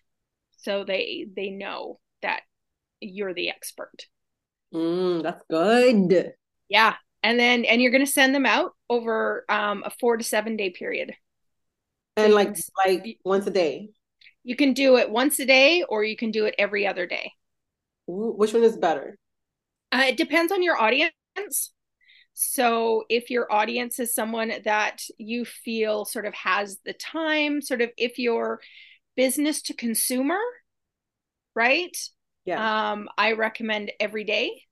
So 0.59 0.83
they 0.83 1.29
they 1.35 1.51
know 1.51 2.01
that 2.23 2.41
you're 3.01 3.33
the 3.33 3.49
expert. 3.49 4.07
Mm, 4.75 5.23
that's 5.23 5.45
good. 5.49 6.33
Yeah. 6.69 6.97
And 7.23 7.39
then 7.39 7.65
and 7.65 7.81
you're 7.81 7.93
going 7.93 8.05
to 8.05 8.11
send 8.11 8.35
them 8.35 8.47
out 8.47 8.73
over 8.89 9.45
um, 9.49 9.85
a 9.87 9.91
4 10.01 10.17
to 10.17 10.25
7 10.25 10.57
day 10.57 10.71
period. 10.71 11.15
And 12.17 12.31
so 12.31 12.35
like 12.35 12.57
like 12.85 13.19
once 13.25 13.47
a 13.47 13.53
day. 13.53 13.91
You 14.43 14.57
can 14.57 14.73
do 14.73 14.97
it 14.97 15.11
once 15.11 15.39
a 15.39 15.47
day 15.47 15.83
or 15.89 16.03
you 16.05 16.17
can 16.17 16.31
do 16.31 16.47
it 16.47 16.55
every 16.59 16.87
other 16.87 17.07
day. 17.07 17.33
Which 18.07 18.53
one 18.53 18.65
is 18.65 18.77
better? 18.77 19.19
Uh, 19.93 20.05
it 20.09 20.17
depends 20.17 20.53
on 20.53 20.63
your 20.63 20.81
audience. 20.81 21.13
So, 22.33 23.05
if 23.09 23.31
your 23.31 23.53
audience 23.53 23.99
is 23.99 24.15
someone 24.15 24.53
that 24.65 25.03
you 25.19 25.45
feel 25.45 26.05
sort 26.05 26.27
of 26.27 26.35
has 26.35 26.79
the 26.85 26.93
time, 26.93 27.61
sort 27.61 27.83
of 27.83 27.91
if 27.97 28.19
you're 28.19 28.61
business 29.17 29.63
to 29.63 29.75
consumer, 29.75 30.39
right? 31.55 31.97
Yeah. 32.45 32.93
Um, 32.93 33.09
I 33.19 33.33
recommend 33.33 33.93
every 34.01 34.25
day. 34.25 34.63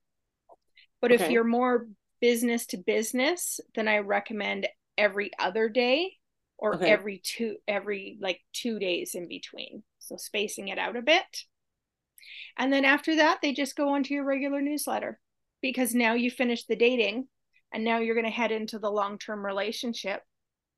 But 1.01 1.11
okay. 1.11 1.23
if 1.23 1.31
you're 1.31 1.43
more 1.43 1.87
business 2.19 2.65
to 2.67 2.77
business, 2.77 3.59
then 3.75 3.87
I 3.87 3.99
recommend 3.99 4.67
every 4.97 5.31
other 5.39 5.69
day 5.69 6.18
or 6.59 6.75
okay. 6.75 6.89
every 6.89 7.21
two 7.23 7.55
every 7.67 8.17
like 8.21 8.39
two 8.53 8.79
days 8.79 9.15
in 9.15 9.27
between. 9.27 9.83
So 9.99 10.17
spacing 10.17 10.67
it 10.67 10.77
out 10.77 10.95
a 10.95 11.01
bit. 11.01 11.23
And 12.57 12.71
then 12.71 12.85
after 12.85 13.15
that 13.15 13.39
they 13.41 13.53
just 13.53 13.75
go 13.75 13.89
onto 13.89 14.13
your 14.13 14.25
regular 14.25 14.61
newsletter 14.61 15.19
because 15.61 15.95
now 15.95 16.13
you 16.13 16.29
finish 16.29 16.65
the 16.65 16.75
dating 16.75 17.27
and 17.73 17.83
now 17.83 17.99
you're 17.99 18.15
going 18.15 18.25
to 18.25 18.31
head 18.31 18.51
into 18.51 18.79
the 18.79 18.91
long-term 18.91 19.45
relationship. 19.45 20.21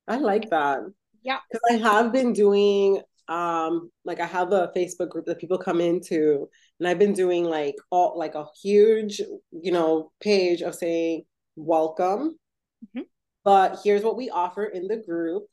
I 0.06 0.16
like 0.18 0.50
that. 0.50 0.80
Yeah. 1.22 1.38
Because 1.50 1.62
i 1.70 1.88
have 1.88 2.12
been 2.12 2.32
doing 2.32 3.00
um 3.28 3.90
like 4.04 4.18
i 4.18 4.26
have 4.26 4.52
a 4.52 4.72
facebook 4.76 5.08
group 5.08 5.24
that 5.26 5.38
people 5.38 5.56
come 5.56 5.80
into 5.80 6.48
and 6.80 6.88
i've 6.88 6.98
been 6.98 7.12
doing 7.12 7.44
like 7.44 7.76
all 7.90 8.18
like 8.18 8.34
a 8.34 8.46
huge 8.60 9.22
you 9.52 9.70
know 9.70 10.10
page 10.20 10.60
of 10.60 10.74
saying 10.74 11.22
welcome. 11.54 12.36
Mm-hmm. 12.84 13.02
but 13.44 13.78
here's 13.84 14.02
what 14.02 14.16
we 14.16 14.28
offer 14.28 14.64
in 14.64 14.88
the 14.88 14.96
group 14.96 15.44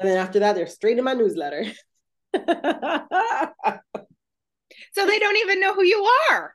and 0.00 0.08
then 0.08 0.18
after 0.18 0.40
that, 0.40 0.54
they're 0.54 0.66
straight 0.66 0.98
in 0.98 1.04
my 1.04 1.14
newsletter. 1.14 1.64
so 2.34 2.42
they 5.06 5.18
don't 5.18 5.36
even 5.36 5.60
know 5.60 5.74
who 5.74 5.84
you 5.84 6.08
are. 6.30 6.54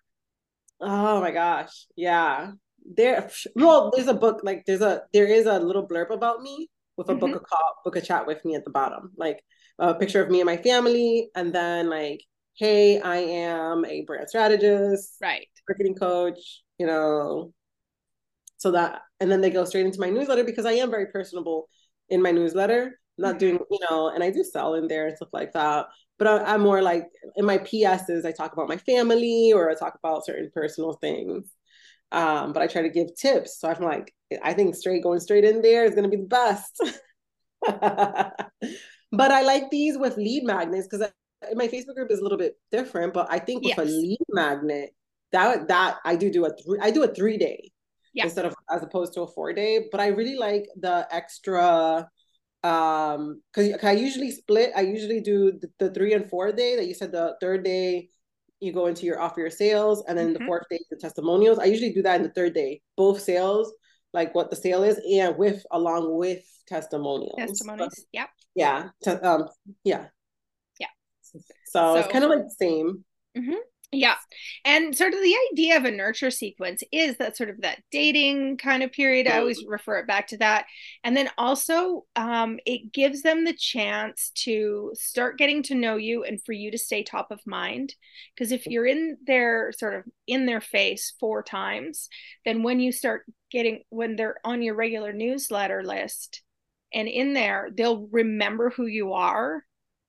Oh 0.80 1.22
my 1.22 1.32
gosh. 1.32 1.88
Yeah. 1.96 2.52
There 2.86 3.30
well, 3.56 3.92
there's 3.96 4.08
a 4.08 4.14
book, 4.14 4.42
like 4.44 4.66
there's 4.66 4.82
a 4.82 5.04
there 5.14 5.26
is 5.26 5.46
a 5.46 5.60
little 5.60 5.88
blurb 5.88 6.12
about 6.12 6.42
me 6.42 6.70
with 6.98 7.10
a 7.10 7.14
mm-hmm. 7.14 7.20
book 7.20 7.36
a 7.36 7.40
call, 7.40 7.76
book 7.84 7.96
a 7.96 8.02
chat 8.02 8.28
with 8.28 8.44
me 8.44 8.56
at 8.56 8.66
the 8.66 8.72
bottom. 8.72 9.12
Like 9.16 9.44
a 9.80 9.94
picture 9.96 10.22
of 10.22 10.30
me 10.30 10.42
and 10.42 10.46
my 10.46 10.58
family, 10.58 11.30
and 11.36 11.54
then 11.54 11.90
like, 11.90 12.22
hey, 12.56 13.00
I 13.00 13.18
am 13.18 13.86
a 13.86 14.04
brand 14.04 14.30
strategist, 14.30 15.16
right, 15.22 15.48
marketing 15.68 15.96
coach, 15.96 16.64
you 16.78 16.86
know. 16.86 17.54
So 18.58 18.72
that 18.72 19.02
and 19.20 19.32
then 19.32 19.42
they 19.42 19.50
go 19.50 19.66
straight 19.66 19.86
into 19.86 20.00
my 20.00 20.10
newsletter 20.10 20.44
because 20.44 20.66
I 20.66 20.74
am 20.74 20.92
very 20.92 21.08
personable 21.08 21.70
in 22.10 22.22
my 22.22 22.32
newsletter 22.32 23.00
not 23.17 23.39
doing, 23.39 23.60
you 23.69 23.80
know, 23.89 24.10
and 24.10 24.23
I 24.23 24.32
do 24.32 24.43
sell 24.43 24.76
in 24.76 24.88
there 24.88 25.08
and 25.08 25.15
stuff 25.15 25.30
like 25.34 25.54
that. 25.54 25.88
But 26.17 26.28
I, 26.28 26.56
am 26.56 26.62
more 26.62 26.82
like 26.82 27.08
in 27.36 27.45
my 27.45 27.58
PSs, 27.60 28.26
I 28.26 28.32
talk 28.32 28.54
about 28.54 28.69
my 28.69 28.78
family 28.78 29.52
or 29.54 29.69
I 29.69 29.76
talk 29.76 29.95
about 29.95 30.26
certain 30.26 30.52
personal 30.54 30.93
things. 30.93 31.49
Um, 32.12 32.54
but 32.54 32.62
I 32.62 32.67
try 32.67 32.84
to 32.84 32.89
give 32.89 33.15
tips. 33.15 33.60
So 33.60 33.69
I'm 33.69 33.84
like, 33.84 34.13
I 34.43 34.54
think 34.54 34.76
straight 34.76 35.04
going 35.04 35.19
straight 35.19 35.43
in 35.43 35.62
there 35.62 35.84
is 35.86 35.95
gonna 35.95 36.10
be 36.10 36.17
the 36.17 36.23
best. 36.23 36.80
but 39.12 39.32
I 39.32 39.41
like 39.41 39.69
these 39.71 39.97
with 39.97 40.17
lead 40.17 40.43
magnets 40.43 40.88
because 40.88 41.10
my 41.56 41.67
Facebook 41.67 41.95
group 41.95 42.12
is 42.12 42.19
a 42.19 42.23
little 42.23 42.38
bit 42.38 42.56
different. 42.71 43.13
But 43.13 43.28
I 43.32 43.39
think 43.39 43.63
with 43.63 43.78
yes. 43.78 43.80
a 43.80 43.89
lead 43.89 44.26
magnet, 44.30 44.91
that 45.32 45.67
that 45.67 45.97
I 46.06 46.15
do 46.15 46.32
do 46.32 46.45
a 46.45 46.56
three 46.56 46.80
I 46.82 46.91
do 46.91 47.04
a 47.04 47.08
three 47.08 47.38
day 47.38 47.71
yeah. 48.13 48.26
instead 48.26 48.45
of 48.45 48.54
as 48.69 48.84
opposed 48.84 49.13
to 49.15 49.21
a 49.21 49.28
four 49.28 49.52
day. 49.54 49.88
But 49.91 49.99
I 49.99 50.08
really 50.08 50.36
like 50.36 50.67
the 50.80 51.08
extra 51.12 52.08
um 52.63 53.41
because 53.54 53.84
i 53.84 53.91
usually 53.91 54.32
split 54.32 54.71
i 54.76 54.82
usually 54.82 55.19
do 55.19 55.52
the, 55.52 55.69
the, 55.80 55.93
three 55.93 56.13
and 56.13 56.30
four 56.30 56.52
day 56.54 56.78
that 56.78 56.88
you 56.88 56.93
said 56.93 57.12
the 57.12 57.36
third 57.41 57.62
day 57.63 58.08
you 58.63 58.71
go 58.71 58.88
into 58.88 59.06
your 59.06 59.19
offer 59.19 59.41
your 59.41 59.49
sales 59.49 60.04
and 60.08 60.17
then 60.17 60.34
mm-hmm. 60.34 60.43
the 60.43 60.47
fourth 60.47 60.63
day 60.69 60.80
the 60.89 60.95
testimonials. 60.95 61.60
I 61.60 61.65
usually 61.65 61.93
do 61.93 62.02
that 62.04 62.15
in 62.15 62.23
the 62.23 62.30
third 62.30 62.54
day 62.54 62.82
both 62.95 63.21
sales 63.21 63.73
like 64.13 64.34
what 64.34 64.49
the 64.49 64.56
sale 64.56 64.84
is 64.84 64.99
and 65.12 65.38
with 65.38 65.63
along 65.71 66.17
with 66.17 66.43
testimonials. 66.67 67.36
Testimonials 67.38 67.93
but, 67.95 68.06
yeah 68.13 68.28
yeah 68.56 68.89
te- 69.04 69.26
um 69.26 69.47
yeah. 69.84 70.06
Yeah. 70.80 70.88
So, 71.21 71.39
so 71.65 71.95
it's 71.97 72.12
kind 72.12 72.23
of 72.23 72.30
like 72.30 72.43
the 72.43 72.56
same. 72.58 73.04
Mm-hmm. 73.38 73.56
Yeah. 73.94 74.16
And 74.66 74.98
sort 74.98 75.14
of 75.14 75.22
the 75.22 75.36
idea 75.52 75.78
of 75.78 75.86
a 75.86 75.92
nurture 75.92 76.32
sequence 76.32 76.84
is 76.92 77.18
that 77.18 77.38
sort 77.38 77.52
of 77.52 77.62
that 77.62 77.82
dating 77.92 78.58
kind 78.58 78.82
of 78.82 78.92
period. 78.92 79.28
I 79.28 79.38
always 79.38 79.64
refer 79.68 80.00
it 80.00 80.08
back 80.08 80.28
to 80.30 80.38
that. 80.40 80.66
And 81.04 81.16
then 81.16 81.30
also, 81.38 82.06
um, 82.16 82.60
it 82.66 82.92
gives 82.92 83.22
them 83.22 83.46
the 83.46 83.54
chance 83.54 84.32
to 84.46 84.92
start 84.96 85.38
getting 85.38 85.62
to 85.64 85.76
know 85.76 85.96
you 85.96 86.24
and 86.24 86.44
for 86.44 86.54
you 86.54 86.72
to 86.72 86.78
stay 86.78 87.04
top 87.04 87.30
of 87.30 87.40
mind. 87.46 87.94
Because 88.36 88.52
if 88.52 88.66
you're 88.66 88.88
in 88.88 89.18
their 89.28 89.72
sort 89.74 89.94
of 89.94 90.04
in 90.26 90.48
their 90.48 90.62
face 90.62 91.14
four 91.20 91.44
times, 91.44 92.10
then 92.46 92.64
when 92.64 92.80
you 92.80 92.92
start 92.92 93.26
getting, 93.52 93.84
when 93.90 94.16
they're 94.16 94.38
on 94.44 94.64
your 94.64 94.76
regular 94.76 95.14
newsletter 95.14 95.84
list 95.84 96.42
and 96.92 97.08
in 97.08 97.34
there, 97.34 97.70
they'll 97.72 98.08
remember 98.12 98.72
who 98.72 98.88
you 98.88 99.14
are 99.14 99.64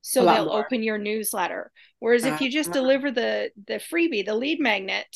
so 0.07 0.23
they'll 0.25 0.45
more. 0.45 0.61
open 0.61 0.83
your 0.83 0.99
newsletter 0.99 1.73
whereas 1.99 2.25
uh, 2.25 2.29
if 2.29 2.41
you 2.43 2.51
just 2.51 2.71
uh, 2.71 2.73
deliver 2.75 3.11
the 3.11 3.51
the 3.67 3.75
freebie 3.75 4.25
the 4.25 4.35
lead 4.35 4.61
magnet 4.61 5.07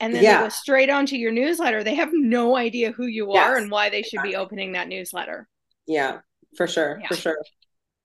and 0.00 0.14
then 0.14 0.22
yeah. 0.24 0.38
they 0.38 0.44
go 0.44 0.48
straight 0.48 0.88
onto 0.88 1.14
your 1.14 1.30
newsletter 1.30 1.84
they 1.84 1.94
have 1.94 2.08
no 2.12 2.56
idea 2.56 2.90
who 2.90 3.04
you 3.04 3.30
yes, 3.34 3.46
are 3.46 3.56
and 3.56 3.70
why 3.70 3.90
they 3.90 4.02
should 4.02 4.14
exactly. 4.14 4.30
be 4.30 4.36
opening 4.36 4.72
that 4.72 4.88
newsletter 4.88 5.46
yeah 5.86 6.20
for 6.56 6.66
sure 6.66 6.98
yeah. 7.02 7.08
for 7.08 7.16
sure 7.16 7.38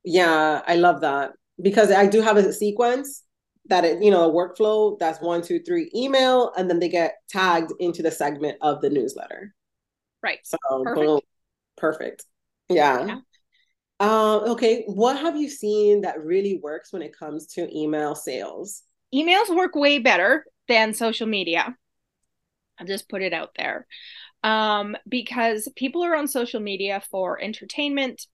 yeah 0.03 0.61
i 0.67 0.75
love 0.75 0.99
that 1.01 1.31
because 1.61 1.89
i 1.89 2.05
do 2.05 2.21
have 2.21 2.35
a 2.35 2.51
sequence 2.51 3.23
that 3.67 3.85
it 3.85 4.03
you 4.03 4.11
know 4.11 4.29
a 4.29 4.33
workflow 4.33 4.99
that's 4.99 5.21
one 5.21 5.41
two 5.41 5.59
three 5.59 5.89
email 5.95 6.51
and 6.57 6.69
then 6.69 6.79
they 6.79 6.89
get 6.89 7.15
tagged 7.29 7.71
into 7.79 8.03
the 8.03 8.11
segment 8.11 8.57
of 8.61 8.81
the 8.81 8.89
newsletter 8.89 9.55
right 10.21 10.39
so 10.43 10.57
perfect, 10.83 11.05
boom, 11.05 11.19
perfect. 11.77 12.25
yeah. 12.67 13.05
yeah. 13.05 13.19
Um, 13.99 14.49
okay, 14.49 14.83
what 14.87 15.17
have 15.17 15.37
you 15.37 15.49
seen 15.49 16.01
that 16.01 16.23
really 16.23 16.59
works 16.61 16.91
when 16.91 17.01
it 17.01 17.17
comes 17.17 17.47
to 17.53 17.73
email 17.75 18.13
sales? 18.15 18.83
Emails 19.13 19.55
work 19.55 19.75
way 19.75 19.99
better 19.99 20.45
than 20.67 20.93
social 20.93 21.27
media. 21.27 21.75
I'll 22.77 22.87
just 22.87 23.07
put 23.07 23.21
it 23.21 23.33
out 23.33 23.51
there. 23.57 23.87
Um, 24.43 24.97
because 25.07 25.69
people 25.75 26.03
are 26.03 26.15
on 26.15 26.27
social 26.27 26.59
media 26.59 27.01
for 27.09 27.41
entertainment 27.41 28.27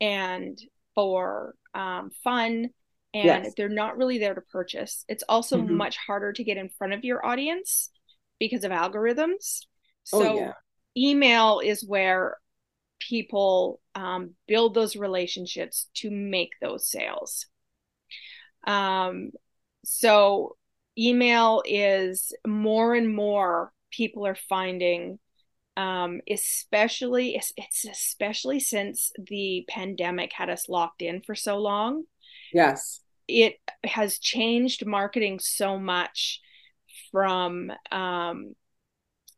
and 0.00 0.58
for 0.94 1.54
um, 1.74 2.10
fun, 2.24 2.70
and 3.14 3.44
yes. 3.44 3.52
they're 3.56 3.68
not 3.68 3.98
really 3.98 4.18
there 4.18 4.34
to 4.34 4.40
purchase. 4.40 5.04
It's 5.08 5.24
also 5.28 5.58
mm-hmm. 5.58 5.74
much 5.74 5.98
harder 5.98 6.32
to 6.32 6.44
get 6.44 6.56
in 6.56 6.70
front 6.70 6.94
of 6.94 7.04
your 7.04 7.24
audience 7.24 7.90
because 8.40 8.64
of 8.64 8.72
algorithms. 8.72 9.60
Oh, 10.12 10.22
so, 10.22 10.32
oh, 10.32 10.36
yeah. 10.36 10.52
email 10.96 11.60
is 11.62 11.86
where 11.86 12.38
people 13.08 13.80
um, 13.94 14.34
build 14.46 14.74
those 14.74 14.96
relationships 14.96 15.88
to 15.94 16.10
make 16.10 16.50
those 16.60 16.88
sales. 16.88 17.46
Um, 18.66 19.30
so, 19.84 20.56
email 20.96 21.62
is 21.64 22.32
more 22.46 22.94
and 22.94 23.14
more 23.14 23.72
people 23.90 24.26
are 24.26 24.36
finding 24.48 25.18
um, 25.76 26.20
especially 26.28 27.34
it's, 27.34 27.52
it's 27.56 27.84
especially 27.86 28.60
since 28.60 29.10
the 29.18 29.64
pandemic 29.68 30.32
had 30.32 30.50
us 30.50 30.68
locked 30.68 31.02
in 31.02 31.22
for 31.22 31.34
so 31.34 31.58
long. 31.58 32.04
Yes, 32.52 33.00
it 33.26 33.56
has 33.84 34.18
changed 34.18 34.84
marketing 34.84 35.38
so 35.40 35.78
much 35.78 36.40
from 37.10 37.72
um, 37.90 38.54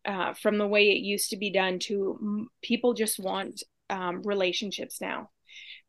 uh, 0.05 0.35
from 0.35 0.59
the 0.59 0.67
way 0.67 0.90
it 0.90 0.99
used 0.99 1.31
to 1.31 1.37
be 1.37 1.51
done 1.51 1.79
to 1.79 2.49
people 2.62 2.95
just 2.95 3.19
want 3.19 3.62
um, 3.90 4.23
relationships 4.23 5.01
now. 5.01 5.31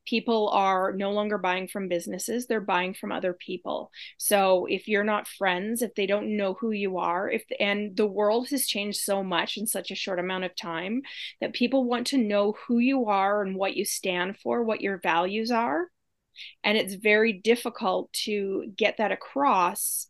People 0.05 0.49
are 0.49 0.93
no 0.93 1.11
longer 1.11 1.39
buying 1.39 1.67
from 1.67 1.87
businesses 1.87 2.45
they're 2.45 2.61
buying 2.61 2.93
from 2.93 3.11
other 3.11 3.33
people. 3.33 3.91
So 4.17 4.67
if 4.69 4.87
you're 4.87 5.03
not 5.03 5.27
friends 5.27 5.81
if 5.81 5.95
they 5.95 6.05
don't 6.05 6.37
know 6.37 6.53
who 6.53 6.71
you 6.71 6.97
are 6.97 7.29
if 7.29 7.43
and 7.59 7.97
the 7.97 8.05
world 8.05 8.49
has 8.49 8.67
changed 8.67 8.99
so 8.99 9.23
much 9.23 9.57
in 9.57 9.65
such 9.65 9.89
a 9.89 9.95
short 9.95 10.19
amount 10.19 10.43
of 10.43 10.55
time 10.55 11.01
that 11.41 11.53
people 11.53 11.85
want 11.85 12.07
to 12.07 12.17
know 12.17 12.55
who 12.67 12.77
you 12.77 13.07
are 13.07 13.41
and 13.41 13.55
what 13.55 13.75
you 13.75 13.83
stand 13.83 14.37
for 14.37 14.63
what 14.63 14.81
your 14.81 14.99
values 14.99 15.49
are. 15.49 15.87
And 16.63 16.77
it's 16.77 16.95
very 16.95 17.33
difficult 17.33 18.11
to 18.25 18.65
get 18.77 18.97
that 18.97 19.11
across 19.11 20.07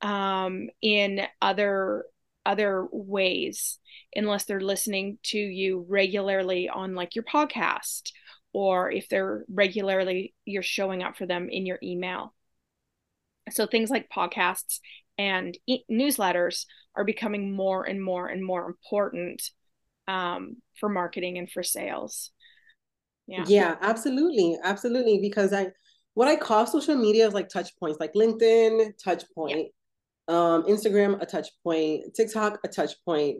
um, 0.00 0.68
in 0.80 1.22
other 1.40 2.04
other 2.48 2.88
ways 2.90 3.78
unless 4.16 4.46
they're 4.46 4.60
listening 4.60 5.18
to 5.22 5.38
you 5.38 5.84
regularly 5.86 6.68
on 6.68 6.94
like 6.94 7.14
your 7.14 7.24
podcast 7.24 8.10
or 8.54 8.90
if 8.90 9.06
they're 9.10 9.44
regularly 9.52 10.34
you're 10.46 10.62
showing 10.62 11.02
up 11.02 11.16
for 11.16 11.26
them 11.26 11.48
in 11.50 11.66
your 11.66 11.78
email. 11.82 12.34
So 13.50 13.66
things 13.66 13.90
like 13.90 14.08
podcasts 14.08 14.80
and 15.18 15.56
e- 15.66 15.84
newsletters 15.90 16.64
are 16.96 17.04
becoming 17.04 17.54
more 17.54 17.84
and 17.84 18.02
more 18.02 18.28
and 18.28 18.42
more 18.42 18.66
important 18.66 19.42
um, 20.08 20.56
for 20.80 20.88
marketing 20.88 21.36
and 21.36 21.50
for 21.50 21.62
sales. 21.62 22.30
Yeah. 23.26 23.44
Yeah 23.46 23.76
absolutely. 23.82 24.56
Absolutely. 24.64 25.18
Because 25.20 25.52
i 25.52 25.68
what 26.14 26.28
i 26.28 26.34
call 26.34 26.66
social 26.66 26.96
media 26.96 27.28
is 27.28 27.34
like 27.34 27.48
touch 27.50 27.76
points 27.78 28.00
like 28.00 28.14
linkedin 28.14 28.92
touch 29.04 29.24
point. 29.34 29.68
Um, 30.28 30.62
instagram 30.64 31.20
a 31.20 31.26
touch 31.26 31.48
point 31.64 32.14
tiktok 32.14 32.58
a 32.64 32.68
touch 32.68 32.92
point 33.04 33.38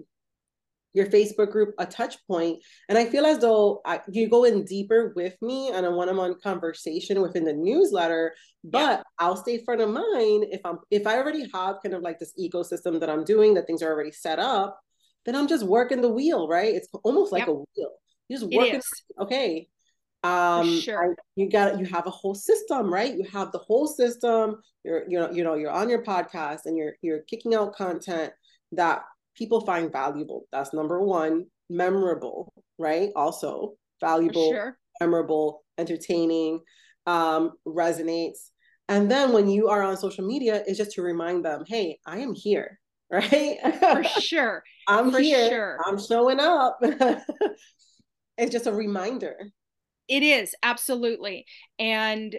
your 0.94 1.06
Facebook 1.06 1.50
group 1.50 1.74
a 1.78 1.86
touch 1.86 2.16
point. 2.26 2.60
And 2.88 2.98
I 2.98 3.04
feel 3.04 3.26
as 3.26 3.38
though 3.38 3.80
I, 3.84 4.00
you 4.10 4.28
go 4.28 4.44
in 4.44 4.64
deeper 4.64 5.12
with 5.14 5.36
me 5.42 5.70
on 5.72 5.84
a 5.84 5.90
one-on-one 5.90 6.40
conversation 6.42 7.20
within 7.20 7.44
the 7.44 7.52
newsletter, 7.52 8.34
but 8.64 8.78
yeah. 8.78 9.02
I'll 9.18 9.36
stay 9.36 9.62
front 9.64 9.80
of 9.80 9.90
mind 9.90 10.46
if 10.50 10.60
I'm 10.64 10.78
if 10.90 11.06
I 11.06 11.18
already 11.18 11.48
have 11.54 11.76
kind 11.82 11.94
of 11.94 12.02
like 12.02 12.18
this 12.18 12.34
ecosystem 12.38 13.00
that 13.00 13.10
I'm 13.10 13.24
doing, 13.24 13.54
that 13.54 13.66
things 13.66 13.82
are 13.82 13.92
already 13.92 14.12
set 14.12 14.38
up, 14.38 14.80
then 15.24 15.36
I'm 15.36 15.46
just 15.46 15.64
working 15.64 16.00
the 16.00 16.08
wheel, 16.08 16.48
right? 16.48 16.74
It's 16.74 16.88
almost 17.04 17.32
like 17.32 17.40
yep. 17.40 17.48
a 17.48 17.52
wheel. 17.52 17.90
You 18.28 18.38
just 18.38 18.52
work 18.52 18.68
it. 18.68 18.84
Okay. 19.20 19.68
Um 20.28 20.80
sure. 20.80 21.12
I, 21.12 21.14
you 21.36 21.50
got 21.50 21.78
you 21.78 21.86
have 21.86 22.06
a 22.06 22.10
whole 22.10 22.34
system, 22.34 22.92
right? 22.92 23.14
You 23.14 23.24
have 23.32 23.52
the 23.52 23.58
whole 23.58 23.86
system. 23.86 24.56
You're 24.84 25.04
you 25.08 25.18
know, 25.18 25.30
you 25.30 25.44
know, 25.44 25.54
you're 25.54 25.70
on 25.70 25.88
your 25.88 26.02
podcast 26.02 26.60
and 26.66 26.76
you're 26.76 26.94
you're 27.02 27.20
kicking 27.20 27.54
out 27.54 27.74
content 27.74 28.32
that 28.72 29.02
people 29.36 29.60
find 29.64 29.90
valuable. 29.92 30.46
That's 30.52 30.72
number 30.74 31.00
one. 31.00 31.46
Memorable, 31.70 32.52
right? 32.78 33.10
Also 33.14 33.74
valuable, 34.00 34.50
sure. 34.50 34.78
memorable, 35.00 35.64
entertaining, 35.76 36.60
um, 37.06 37.52
resonates. 37.66 38.50
And 38.88 39.10
then 39.10 39.32
when 39.32 39.48
you 39.48 39.68
are 39.68 39.82
on 39.82 39.96
social 39.96 40.26
media, 40.26 40.62
it's 40.66 40.78
just 40.78 40.92
to 40.92 41.02
remind 41.02 41.44
them, 41.44 41.64
hey, 41.66 41.98
I 42.06 42.18
am 42.18 42.34
here, 42.34 42.78
right? 43.10 43.58
For 43.80 44.04
sure. 44.20 44.62
I'm 44.86 45.12
For 45.12 45.20
here. 45.20 45.48
Sure. 45.48 45.78
I'm 45.84 45.98
showing 45.98 46.40
up. 46.40 46.78
it's 46.82 48.52
just 48.52 48.66
a 48.66 48.72
reminder. 48.72 49.36
It 50.08 50.22
is 50.22 50.54
absolutely. 50.62 51.46
And 51.78 52.36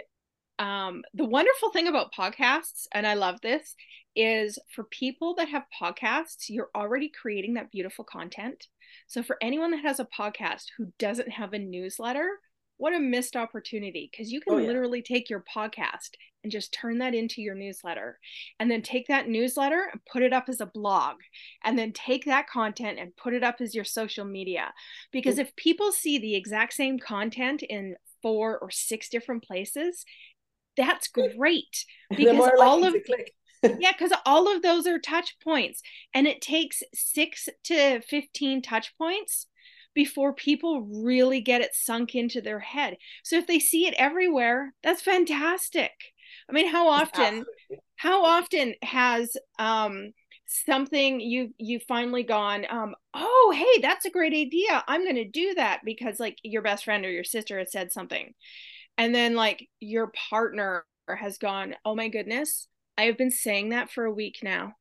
um, 0.57 1.03
the 1.13 1.25
wonderful 1.25 1.71
thing 1.71 1.87
about 1.87 2.13
podcasts, 2.13 2.87
and 2.93 3.07
I 3.07 3.13
love 3.13 3.39
this, 3.41 3.75
is 4.15 4.59
for 4.75 4.83
people 4.85 5.35
that 5.35 5.49
have 5.49 5.63
podcasts, 5.81 6.49
you're 6.49 6.71
already 6.75 7.09
creating 7.09 7.53
that 7.53 7.71
beautiful 7.71 8.03
content. 8.03 8.67
So 9.07 9.23
for 9.23 9.37
anyone 9.41 9.71
that 9.71 9.83
has 9.83 9.99
a 9.99 10.07
podcast 10.17 10.65
who 10.77 10.91
doesn't 10.97 11.29
have 11.31 11.53
a 11.53 11.59
newsletter, 11.59 12.27
what 12.79 12.95
a 12.95 12.99
missed 12.99 13.35
opportunity 13.35 14.09
because 14.11 14.31
you 14.31 14.41
can 14.41 14.53
oh, 14.53 14.57
yeah. 14.57 14.67
literally 14.67 15.01
take 15.01 15.29
your 15.29 15.43
podcast 15.55 16.09
and 16.43 16.51
just 16.51 16.73
turn 16.73 16.99
that 16.99 17.13
into 17.13 17.41
your 17.41 17.53
newsletter 17.53 18.17
and 18.59 18.71
then 18.71 18.81
take 18.81 19.07
that 19.07 19.27
newsletter 19.27 19.89
and 19.91 20.01
put 20.11 20.23
it 20.23 20.33
up 20.33 20.45
as 20.47 20.61
a 20.61 20.65
blog 20.65 21.17
and 21.63 21.77
then 21.77 21.91
take 21.91 22.25
that 22.25 22.47
content 22.47 22.97
and 22.97 23.15
put 23.17 23.33
it 23.33 23.43
up 23.43 23.57
as 23.59 23.75
your 23.75 23.83
social 23.83 24.25
media. 24.25 24.73
Because 25.11 25.37
if 25.37 25.55
people 25.55 25.91
see 25.91 26.17
the 26.17 26.35
exact 26.35 26.73
same 26.73 26.97
content 26.97 27.61
in 27.61 27.95
four 28.21 28.57
or 28.57 28.71
six 28.71 29.09
different 29.09 29.43
places 29.43 30.05
that's 30.77 31.09
great 31.09 31.85
because 32.15 32.49
all 32.59 32.85
of 32.85 32.95
yeah, 33.79 33.91
because 33.91 34.13
all 34.25 34.53
of 34.53 34.61
those 34.61 34.87
are 34.87 34.99
touch 34.99 35.35
points, 35.43 35.81
and 36.13 36.27
it 36.27 36.41
takes 36.41 36.81
six 36.93 37.49
to 37.65 38.01
15 38.01 38.61
touch 38.61 38.93
points 38.97 39.47
before 39.93 40.33
people 40.33 40.87
really 41.03 41.41
get 41.41 41.61
it 41.61 41.71
sunk 41.73 42.15
into 42.15 42.41
their 42.41 42.59
head. 42.59 42.97
So 43.23 43.37
if 43.37 43.47
they 43.47 43.59
see 43.59 43.87
it 43.87 43.95
everywhere, 43.97 44.73
that's 44.83 45.01
fantastic. 45.01 45.91
I 46.49 46.53
mean, 46.53 46.67
how 46.67 46.89
often, 46.89 47.45
how 47.95 48.23
often 48.25 48.75
has 48.81 49.35
um, 49.57 50.11
something 50.45 51.19
you 51.19 51.53
you 51.57 51.79
finally 51.87 52.23
gone, 52.23 52.65
um, 52.69 52.95
oh, 53.13 53.53
hey, 53.55 53.81
that's 53.81 54.05
a 54.05 54.11
great 54.11 54.33
idea. 54.33 54.83
I'm 54.87 55.03
going 55.03 55.15
to 55.15 55.25
do 55.25 55.53
that 55.55 55.81
because 55.83 56.19
like 56.19 56.37
your 56.43 56.61
best 56.61 56.85
friend 56.85 57.05
or 57.05 57.11
your 57.11 57.23
sister 57.23 57.59
has 57.59 57.71
said 57.71 57.91
something, 57.91 58.33
and 58.97 59.13
then 59.13 59.35
like 59.35 59.67
your 59.79 60.11
partner 60.29 60.85
has 61.07 61.37
gone, 61.37 61.75
oh 61.85 61.95
my 61.95 62.09
goodness, 62.09 62.67
I 62.97 63.03
have 63.03 63.17
been 63.17 63.31
saying 63.31 63.69
that 63.69 63.91
for 63.91 64.05
a 64.05 64.13
week 64.13 64.39
now. 64.43 64.73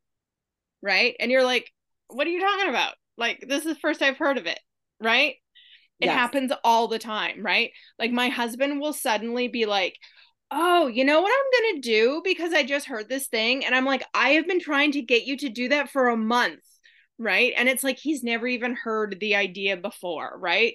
Right. 0.82 1.16
And 1.18 1.30
you're 1.30 1.44
like, 1.44 1.72
what 2.08 2.26
are 2.26 2.30
you 2.30 2.40
talking 2.40 2.68
about? 2.68 2.94
Like, 3.16 3.44
this 3.48 3.64
is 3.64 3.74
the 3.74 3.80
first 3.80 4.00
I've 4.00 4.16
heard 4.16 4.38
of 4.38 4.46
it. 4.46 4.60
Right. 5.00 5.36
It 6.00 6.06
yes. 6.06 6.14
happens 6.14 6.52
all 6.62 6.88
the 6.88 6.98
time. 6.98 7.42
Right. 7.44 7.72
Like, 7.98 8.12
my 8.12 8.28
husband 8.28 8.80
will 8.80 8.92
suddenly 8.92 9.48
be 9.48 9.66
like, 9.66 9.96
oh, 10.50 10.86
you 10.86 11.04
know 11.04 11.20
what 11.20 11.32
I'm 11.32 11.62
going 11.62 11.74
to 11.74 11.88
do 11.88 12.22
because 12.24 12.52
I 12.52 12.62
just 12.62 12.86
heard 12.86 13.08
this 13.08 13.26
thing. 13.26 13.64
And 13.64 13.74
I'm 13.74 13.84
like, 13.84 14.04
I 14.14 14.30
have 14.30 14.46
been 14.46 14.60
trying 14.60 14.92
to 14.92 15.02
get 15.02 15.24
you 15.24 15.36
to 15.38 15.48
do 15.48 15.68
that 15.70 15.90
for 15.90 16.08
a 16.08 16.16
month. 16.16 16.60
Right. 17.18 17.52
And 17.56 17.68
it's 17.68 17.82
like 17.82 17.98
he's 17.98 18.22
never 18.22 18.46
even 18.46 18.76
heard 18.76 19.16
the 19.20 19.34
idea 19.34 19.76
before. 19.76 20.38
Right. 20.38 20.74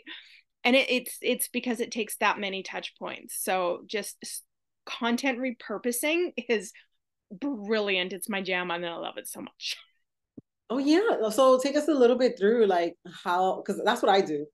And 0.66 0.76
it, 0.76 0.90
it's 0.90 1.18
it's 1.22 1.48
because 1.48 1.80
it 1.80 1.92
takes 1.92 2.18
that 2.18 2.40
many 2.40 2.64
touch 2.64 2.94
points. 2.98 3.38
So 3.42 3.84
just 3.88 4.18
content 4.86 5.40
repurposing 5.40 6.34
is 6.50 6.74
brilliant. 7.32 8.14
It's 8.14 8.30
my 8.30 8.42
jam 8.42 8.72
and 8.72 8.86
I 8.86 8.96
love 8.96 9.18
it 9.18 9.28
so 9.28 9.42
much. 9.42 9.78
Oh 10.70 10.78
yeah. 10.78 11.30
So 11.30 11.60
take 11.60 11.76
us 11.76 11.88
a 11.88 11.94
little 11.94 12.18
bit 12.18 12.38
through 12.38 12.66
like 12.68 12.96
how 13.24 13.62
because 13.64 13.82
that's 13.84 14.02
what 14.02 14.12
I 14.12 14.22
do. 14.22 14.46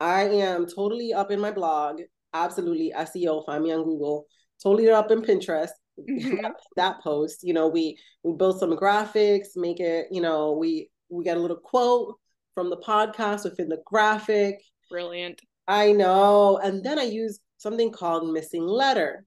I 0.00 0.22
am 0.24 0.66
totally 0.66 1.12
up 1.12 1.30
in 1.30 1.40
my 1.40 1.50
blog. 1.50 2.00
Absolutely 2.32 2.92
SEO. 2.96 3.44
Find 3.46 3.64
me 3.64 3.72
on 3.72 3.84
Google. 3.84 4.26
Totally 4.62 4.90
up 4.90 5.10
in 5.10 5.22
Pinterest. 5.22 5.70
Mm-hmm. 6.08 6.46
that 6.76 7.00
post. 7.02 7.40
You 7.42 7.54
know, 7.54 7.66
we 7.66 7.98
we 8.22 8.32
build 8.36 8.60
some 8.60 8.70
graphics, 8.76 9.56
make 9.56 9.80
it, 9.80 10.06
you 10.12 10.20
know, 10.20 10.52
we 10.52 10.90
we 11.08 11.24
get 11.24 11.36
a 11.36 11.40
little 11.40 11.56
quote 11.56 12.14
from 12.54 12.70
the 12.70 12.76
podcast 12.76 13.42
within 13.42 13.68
the 13.68 13.82
graphic. 13.84 14.60
Brilliant. 14.90 15.40
I 15.66 15.90
know. 15.90 16.58
And 16.58 16.84
then 16.84 17.00
I 17.00 17.02
use 17.02 17.40
something 17.56 17.90
called 17.90 18.24
Missinglettr. 18.24 19.18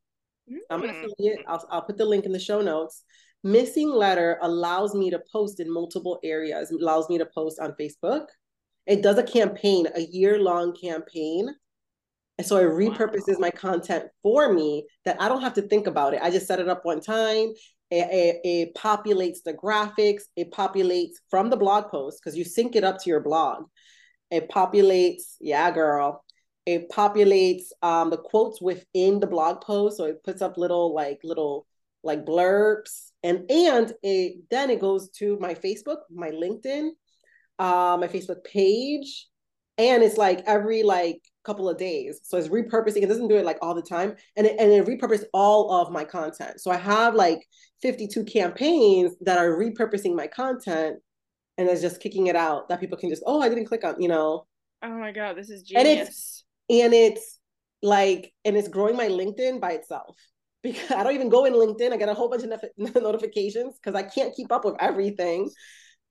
Mm. 0.50 0.58
I'm 0.70 0.82
gonna 0.82 1.08
it. 1.20 1.40
I'll, 1.48 1.68
I'll 1.70 1.82
put 1.82 1.98
the 1.98 2.06
link 2.06 2.26
in 2.26 2.32
the 2.32 2.40
show 2.40 2.62
notes. 2.62 3.04
Missinglettr 3.46 4.38
allows 4.42 4.94
me 4.94 5.10
to 5.10 5.22
post 5.32 5.60
in 5.60 5.72
multiple 5.72 6.20
areas. 6.24 6.72
It 6.72 6.82
allows 6.82 7.10
me 7.10 7.18
to 7.18 7.26
post 7.26 7.60
on 7.60 7.74
Facebook. 7.80 8.26
It 8.86 9.02
does 9.02 9.18
a 9.18 9.24
campaign, 9.24 9.88
a 9.96 10.02
year 10.02 10.40
long 10.40 10.76
campaign. 10.76 11.50
And 12.38 12.48
so 12.48 12.58
it 12.58 12.70
repurposes 12.70 13.36
wow. 13.36 13.40
my 13.40 13.52
content 13.52 14.06
for 14.24 14.52
me 14.54 14.86
that 15.06 15.22
I 15.22 15.28
don't 15.28 15.42
have 15.42 15.54
to 15.56 15.62
think 15.62 15.88
about 15.88 16.14
it. 16.14 16.22
I 16.22 16.30
just 16.30 16.48
set 16.48 16.60
it 16.60 16.70
up 16.70 16.86
one 16.86 17.02
time. 17.02 17.54
It, 17.90 18.08
it, 18.10 18.42
it 18.44 18.76
populates 18.76 19.44
the 19.44 19.54
graphics. 19.54 20.24
It 20.36 20.52
populates 20.52 21.16
from 21.30 21.50
the 21.50 21.58
blog 21.58 21.90
post 21.90 22.20
because 22.24 22.38
you 22.38 22.44
sync 22.44 22.76
it 22.76 22.84
up 22.84 23.00
to 23.00 23.10
your 23.10 23.20
blog. 23.20 23.66
It 24.30 24.50
populates, 24.50 25.36
yeah, 25.40 25.72
girl 25.72 26.24
it 26.66 26.90
populates 26.92 27.66
um, 27.82 28.10
the 28.10 28.18
quotes 28.18 28.62
within 28.62 29.20
the 29.20 29.28
blog 29.28 29.62
post 29.62 29.98
so 29.98 30.06
it 30.06 30.24
puts 30.24 30.42
up 30.42 30.58
little 30.58 30.94
like 30.94 31.20
little 31.24 31.66
like 32.04 32.26
blurbs 32.26 33.11
and 33.24 33.50
and 33.50 33.94
it 34.04 34.44
then 34.50 34.70
it 34.70 34.80
goes 34.80 35.10
to 35.10 35.38
my 35.40 35.54
facebook 35.54 36.00
my 36.10 36.32
linkedin 36.32 36.92
uh, 37.62 37.96
my 38.00 38.08
facebook 38.08 38.44
page. 38.44 39.28
And 39.78 40.04
it's 40.04 40.18
like 40.18 40.44
every 40.48 40.84
like 40.84 41.22
couple 41.44 41.70
of 41.70 41.78
days. 41.78 42.20
So 42.24 42.38
it's 42.38 42.50
repurposing. 42.50 43.04
It 43.04 43.08
doesn't 43.08 43.28
do 43.28 43.38
it 43.38 43.46
like 43.46 43.60
all 43.62 43.76
the 43.76 43.82
time. 43.82 44.16
And 44.36 44.48
it, 44.48 44.60
and 44.60 44.72
it 44.72 44.86
repurposed 44.86 45.26
all 45.34 45.72
of 45.72 45.92
my 45.92 46.04
content. 46.04 46.60
So 46.60 46.72
i 46.72 46.78
have 46.78 47.16
like 47.16 47.40
52 47.82 48.26
campaigns 48.26 49.16
that 49.22 49.38
are 49.38 49.58
repurposing 49.58 50.16
my 50.16 50.28
content. 50.28 50.98
And 51.58 51.70
it's 51.70 51.82
just 51.82 52.02
kicking 52.02 52.28
it 52.28 52.36
out 52.36 52.70
that 52.70 52.80
people 52.80 52.98
can 52.98 53.10
just, 53.10 53.24
oh, 53.26 53.42
I 53.42 53.50
didn't 53.50 53.66
click 53.66 53.84
on, 53.84 54.02
you 54.02 54.08
know. 54.08 54.48
Oh 54.84 54.98
my 54.98 55.12
God, 55.12 55.36
this 55.38 55.50
is 55.50 55.62
genius. 55.64 55.88
And 55.88 56.00
it's 56.00 56.44
and 56.70 56.94
it's 56.94 57.40
like 57.84 58.34
and 58.46 58.58
it's 58.58 58.68
growing 58.68 58.96
my 58.96 59.08
LinkedIn 59.08 59.60
by 59.60 59.74
itself 59.74 60.16
because 60.63 60.91
I 60.91 61.04
don't 61.04 61.15
even 61.15 61.30
go 61.30 61.45
in 61.45 61.54
LinkedIn. 61.54 61.91
I 61.91 61.97
get 61.97 62.10
a 62.10 62.13
whole 62.13 62.30
bunch 62.30 62.43
of 62.43 62.52
notifications 62.95 63.78
because 63.78 63.95
I 63.95 64.04
can't 64.04 64.36
keep 64.36 64.52
up 64.52 64.65
with 64.65 64.76
everything. 64.80 65.50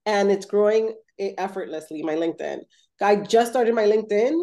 And 0.07 0.31
it's 0.31 0.47
growing 0.47 0.95
effortlessly, 1.19 2.03
my 2.03 2.15
LinkedIn. 2.15 2.61
I 3.01 3.17
just 3.17 3.51
started 3.51 3.75
my 3.75 3.85
LinkedIn. 3.85 4.41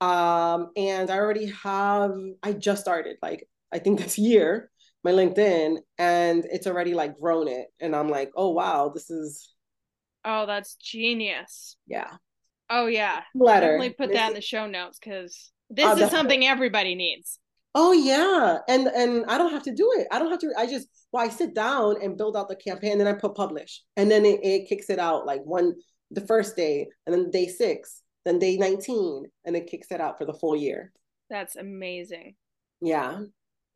Um, 0.00 0.70
and 0.76 1.10
I 1.10 1.18
already 1.18 1.46
have, 1.62 2.12
I 2.42 2.52
just 2.52 2.82
started 2.82 3.16
like, 3.22 3.46
I 3.72 3.78
think 3.78 4.00
this 4.02 4.18
year, 4.18 4.70
my 5.04 5.10
LinkedIn, 5.10 5.78
and 5.98 6.44
it's 6.50 6.66
already 6.66 6.94
like 6.94 7.18
grown 7.18 7.48
it. 7.48 7.66
And 7.80 7.94
I'm 7.94 8.08
like, 8.08 8.30
oh, 8.36 8.50
wow, 8.50 8.90
this 8.94 9.10
is. 9.10 9.52
Oh, 10.24 10.46
that's 10.46 10.76
genius. 10.76 11.76
Yeah. 11.86 12.10
Oh, 12.70 12.86
yeah. 12.86 13.22
Letter. 13.34 13.78
Definitely 13.78 13.90
put 13.90 14.12
that 14.12 14.28
in 14.28 14.34
the 14.34 14.40
show 14.40 14.66
notes 14.66 14.98
because 14.98 15.52
this 15.68 15.86
oh, 15.86 16.04
is 16.04 16.10
something 16.10 16.46
everybody 16.46 16.94
needs. 16.94 17.38
Oh 17.74 17.92
yeah, 17.92 18.58
and 18.68 18.86
and 18.88 19.24
I 19.26 19.38
don't 19.38 19.52
have 19.52 19.62
to 19.64 19.74
do 19.74 19.90
it. 19.98 20.06
I 20.10 20.18
don't 20.18 20.30
have 20.30 20.40
to. 20.40 20.52
I 20.58 20.66
just 20.66 20.88
well, 21.10 21.24
I 21.24 21.28
sit 21.28 21.54
down 21.54 21.96
and 22.02 22.18
build 22.18 22.36
out 22.36 22.48
the 22.48 22.56
campaign, 22.56 22.92
and 22.92 23.00
then 23.00 23.08
I 23.08 23.14
put 23.14 23.34
publish, 23.34 23.80
and 23.96 24.10
then 24.10 24.24
it, 24.24 24.40
it 24.42 24.68
kicks 24.68 24.90
it 24.90 24.98
out 24.98 25.26
like 25.26 25.42
one 25.44 25.74
the 26.10 26.20
first 26.20 26.54
day, 26.54 26.88
and 27.06 27.14
then 27.14 27.30
day 27.30 27.48
six, 27.48 28.02
then 28.24 28.38
day 28.38 28.58
nineteen, 28.58 29.24
and 29.44 29.56
it 29.56 29.68
kicks 29.68 29.90
it 29.90 30.00
out 30.00 30.18
for 30.18 30.26
the 30.26 30.34
full 30.34 30.54
year. 30.54 30.92
That's 31.30 31.56
amazing. 31.56 32.34
Yeah, 32.82 33.20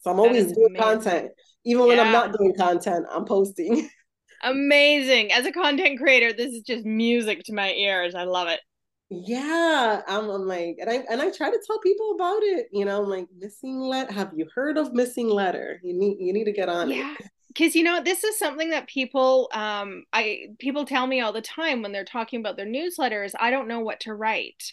so 0.00 0.10
I'm 0.10 0.20
always 0.20 0.52
doing 0.52 0.76
amazing. 0.76 0.82
content, 0.82 1.30
even 1.64 1.86
when 1.86 1.98
I'm 1.98 2.12
not 2.12 2.36
doing 2.36 2.54
content. 2.54 3.06
I'm 3.10 3.24
posting. 3.24 3.88
amazing. 4.44 5.32
As 5.32 5.46
a 5.46 5.52
content 5.52 5.98
creator, 5.98 6.34
this 6.34 6.52
is 6.52 6.62
just 6.62 6.84
music 6.84 7.42
to 7.46 7.54
my 7.54 7.72
ears. 7.72 8.14
I 8.14 8.24
love 8.24 8.48
it 8.48 8.60
yeah 9.08 10.02
I'm, 10.08 10.28
I'm, 10.28 10.46
like 10.46 10.78
and 10.80 10.90
i 10.90 11.04
and 11.08 11.22
i 11.22 11.30
try 11.30 11.48
to 11.48 11.62
tell 11.64 11.78
people 11.78 12.12
about 12.16 12.42
it 12.42 12.66
you 12.72 12.84
know 12.84 13.02
I'm 13.04 13.08
like 13.08 13.28
Missinglettr 13.40 14.10
have 14.10 14.32
you 14.34 14.48
heard 14.52 14.76
of 14.76 14.88
Missinglettr? 14.88 15.76
You 15.82 15.94
need 15.94 16.16
you 16.18 16.32
need 16.32 16.44
to 16.44 16.52
get 16.52 16.68
on 16.68 16.90
yeah 16.90 17.14
because 17.48 17.76
you 17.76 17.84
know 17.84 18.02
this 18.02 18.24
is 18.24 18.36
something 18.36 18.70
that 18.70 18.88
people 18.88 19.48
um 19.54 20.02
i 20.12 20.46
people 20.58 20.84
tell 20.84 21.06
me 21.06 21.20
all 21.20 21.32
the 21.32 21.40
time 21.40 21.82
when 21.82 21.92
they're 21.92 22.04
talking 22.04 22.40
about 22.40 22.56
their 22.56 22.66
newsletters 22.66 23.30
i 23.38 23.50
don't 23.50 23.68
know 23.68 23.80
what 23.80 24.00
to 24.00 24.12
write 24.12 24.72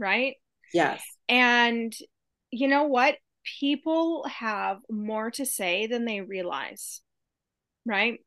right? 0.00 0.34
Yes. 0.72 1.02
And 1.28 1.94
you 2.50 2.66
know 2.66 2.84
what? 2.84 3.16
People 3.60 4.24
have 4.28 4.78
more 4.90 5.30
to 5.32 5.46
say 5.46 5.86
than 5.86 6.04
they 6.04 6.20
realize 6.22 7.02
right? 7.86 8.18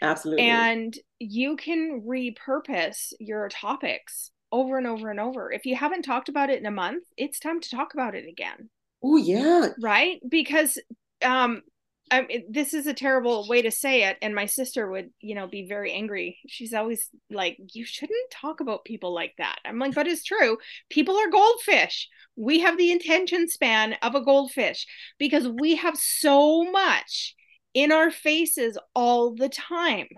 Absolutely. 0.00 0.46
And 0.46 0.96
you 1.18 1.56
can 1.56 2.02
repurpose 2.06 3.12
your 3.18 3.48
topics 3.48 4.30
over 4.54 4.78
and 4.78 4.86
over 4.86 5.10
and 5.10 5.18
over. 5.18 5.50
If 5.50 5.66
you 5.66 5.74
haven't 5.74 6.02
talked 6.02 6.28
about 6.28 6.48
it 6.48 6.60
in 6.60 6.66
a 6.66 6.70
month, 6.70 7.04
it's 7.16 7.40
time 7.40 7.60
to 7.60 7.70
talk 7.70 7.92
about 7.92 8.14
it 8.14 8.28
again. 8.28 8.70
Oh 9.02 9.16
yeah. 9.16 9.70
Right? 9.80 10.20
Because 10.26 10.78
um 11.22 11.62
I 12.10 12.22
mean, 12.22 12.44
this 12.50 12.74
is 12.74 12.86
a 12.86 12.94
terrible 12.94 13.48
way 13.48 13.62
to 13.62 13.70
say 13.70 14.04
it 14.04 14.18
and 14.20 14.34
my 14.34 14.46
sister 14.46 14.88
would 14.88 15.10
you 15.20 15.34
know 15.34 15.46
be 15.46 15.66
very 15.66 15.90
angry 15.90 16.38
she's 16.46 16.74
always 16.74 17.08
like 17.30 17.56
you 17.72 17.84
shouldn't 17.86 18.30
talk 18.30 18.60
about 18.60 18.84
people 18.84 19.14
like 19.14 19.32
that 19.38 19.56
i'm 19.64 19.78
like 19.78 19.94
but 19.94 20.06
it's 20.06 20.22
true 20.22 20.58
people 20.90 21.16
are 21.16 21.30
goldfish 21.30 22.08
we 22.36 22.60
have 22.60 22.76
the 22.76 22.92
attention 22.92 23.48
span 23.48 23.94
of 24.02 24.14
a 24.14 24.20
goldfish 24.22 24.86
because 25.18 25.48
we 25.48 25.76
have 25.76 25.96
so 25.96 26.70
much 26.70 27.34
in 27.72 27.90
our 27.90 28.10
faces 28.10 28.76
all 28.94 29.34
the 29.34 29.48
time 29.48 30.08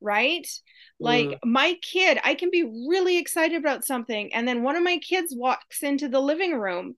right 0.00 0.48
like 1.02 1.26
mm. 1.26 1.38
my 1.44 1.74
kid, 1.82 2.18
I 2.22 2.34
can 2.34 2.50
be 2.50 2.62
really 2.88 3.18
excited 3.18 3.58
about 3.58 3.84
something. 3.84 4.32
And 4.32 4.46
then 4.46 4.62
one 4.62 4.76
of 4.76 4.82
my 4.82 4.98
kids 4.98 5.34
walks 5.36 5.82
into 5.82 6.08
the 6.08 6.20
living 6.20 6.54
room 6.54 6.94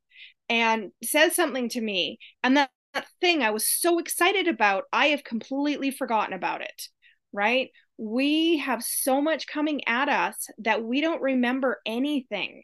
and 0.48 0.90
says 1.02 1.34
something 1.34 1.68
to 1.70 1.80
me. 1.80 2.18
And 2.42 2.56
that, 2.56 2.70
that 2.92 3.06
thing 3.20 3.42
I 3.42 3.50
was 3.50 3.66
so 3.68 3.98
excited 3.98 4.46
about, 4.46 4.84
I 4.92 5.06
have 5.06 5.24
completely 5.24 5.90
forgotten 5.90 6.34
about 6.34 6.60
it. 6.60 6.88
Right. 7.32 7.70
We 7.96 8.58
have 8.58 8.82
so 8.82 9.20
much 9.20 9.46
coming 9.46 9.80
at 9.86 10.08
us 10.08 10.48
that 10.58 10.84
we 10.84 11.00
don't 11.00 11.22
remember 11.22 11.80
anything. 11.86 12.62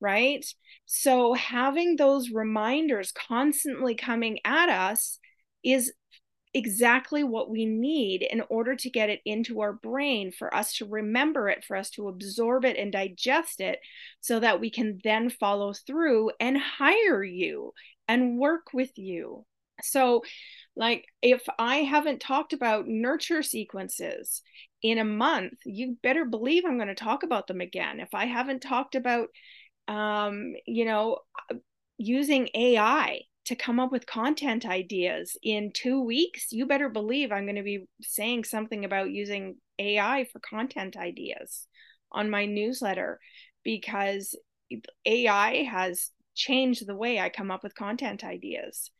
Right. 0.00 0.46
So 0.86 1.34
having 1.34 1.96
those 1.96 2.30
reminders 2.30 3.12
constantly 3.12 3.94
coming 3.94 4.38
at 4.44 4.68
us 4.68 5.18
is 5.62 5.92
exactly 6.52 7.22
what 7.22 7.50
we 7.50 7.64
need 7.64 8.22
in 8.22 8.42
order 8.48 8.74
to 8.74 8.90
get 8.90 9.10
it 9.10 9.20
into 9.24 9.60
our 9.60 9.72
brain 9.72 10.32
for 10.32 10.54
us 10.54 10.74
to 10.76 10.84
remember 10.84 11.48
it, 11.48 11.64
for 11.64 11.76
us 11.76 11.90
to 11.90 12.08
absorb 12.08 12.64
it 12.64 12.76
and 12.76 12.92
digest 12.92 13.60
it, 13.60 13.78
so 14.20 14.40
that 14.40 14.60
we 14.60 14.70
can 14.70 14.98
then 15.04 15.30
follow 15.30 15.72
through 15.72 16.30
and 16.40 16.58
hire 16.58 17.22
you 17.22 17.72
and 18.08 18.38
work 18.38 18.72
with 18.72 18.98
you. 18.98 19.44
So, 19.82 20.22
like, 20.76 21.06
if 21.22 21.42
I 21.58 21.76
haven't 21.76 22.20
talked 22.20 22.52
about 22.52 22.86
nurture 22.88 23.42
sequences 23.42 24.42
in 24.82 24.98
a 24.98 25.04
month, 25.04 25.54
you 25.64 25.96
better 26.02 26.24
believe 26.24 26.64
I'm 26.64 26.76
going 26.76 26.88
to 26.88 26.94
talk 26.94 27.22
about 27.22 27.46
them 27.46 27.60
again. 27.60 28.00
If 28.00 28.14
I 28.14 28.26
haven't 28.26 28.60
talked 28.60 28.94
about, 28.94 29.28
um, 29.88 30.54
you 30.66 30.84
know, 30.84 31.18
using 31.98 32.48
AI 32.54 33.20
to 33.50 33.56
come 33.56 33.80
up 33.80 33.90
with 33.90 34.06
content 34.06 34.64
ideas 34.64 35.36
in 35.42 35.72
two 35.74 36.00
weeks, 36.00 36.52
you 36.52 36.66
better 36.66 36.88
believe 36.88 37.32
I'm 37.32 37.46
going 37.46 37.56
to 37.56 37.64
be 37.64 37.88
saying 38.00 38.44
something 38.44 38.84
about 38.84 39.10
using 39.10 39.56
AI 39.76 40.28
for 40.32 40.38
content 40.38 40.96
ideas 40.96 41.66
on 42.12 42.30
my 42.30 42.46
newsletter 42.46 43.18
because 43.64 44.36
AI 45.04 45.64
has 45.64 46.10
changed 46.36 46.86
the 46.86 46.94
way 46.94 47.18
I 47.18 47.28
come 47.28 47.50
up 47.50 47.64
with 47.64 47.74
content 47.74 48.22
ideas. 48.22 48.92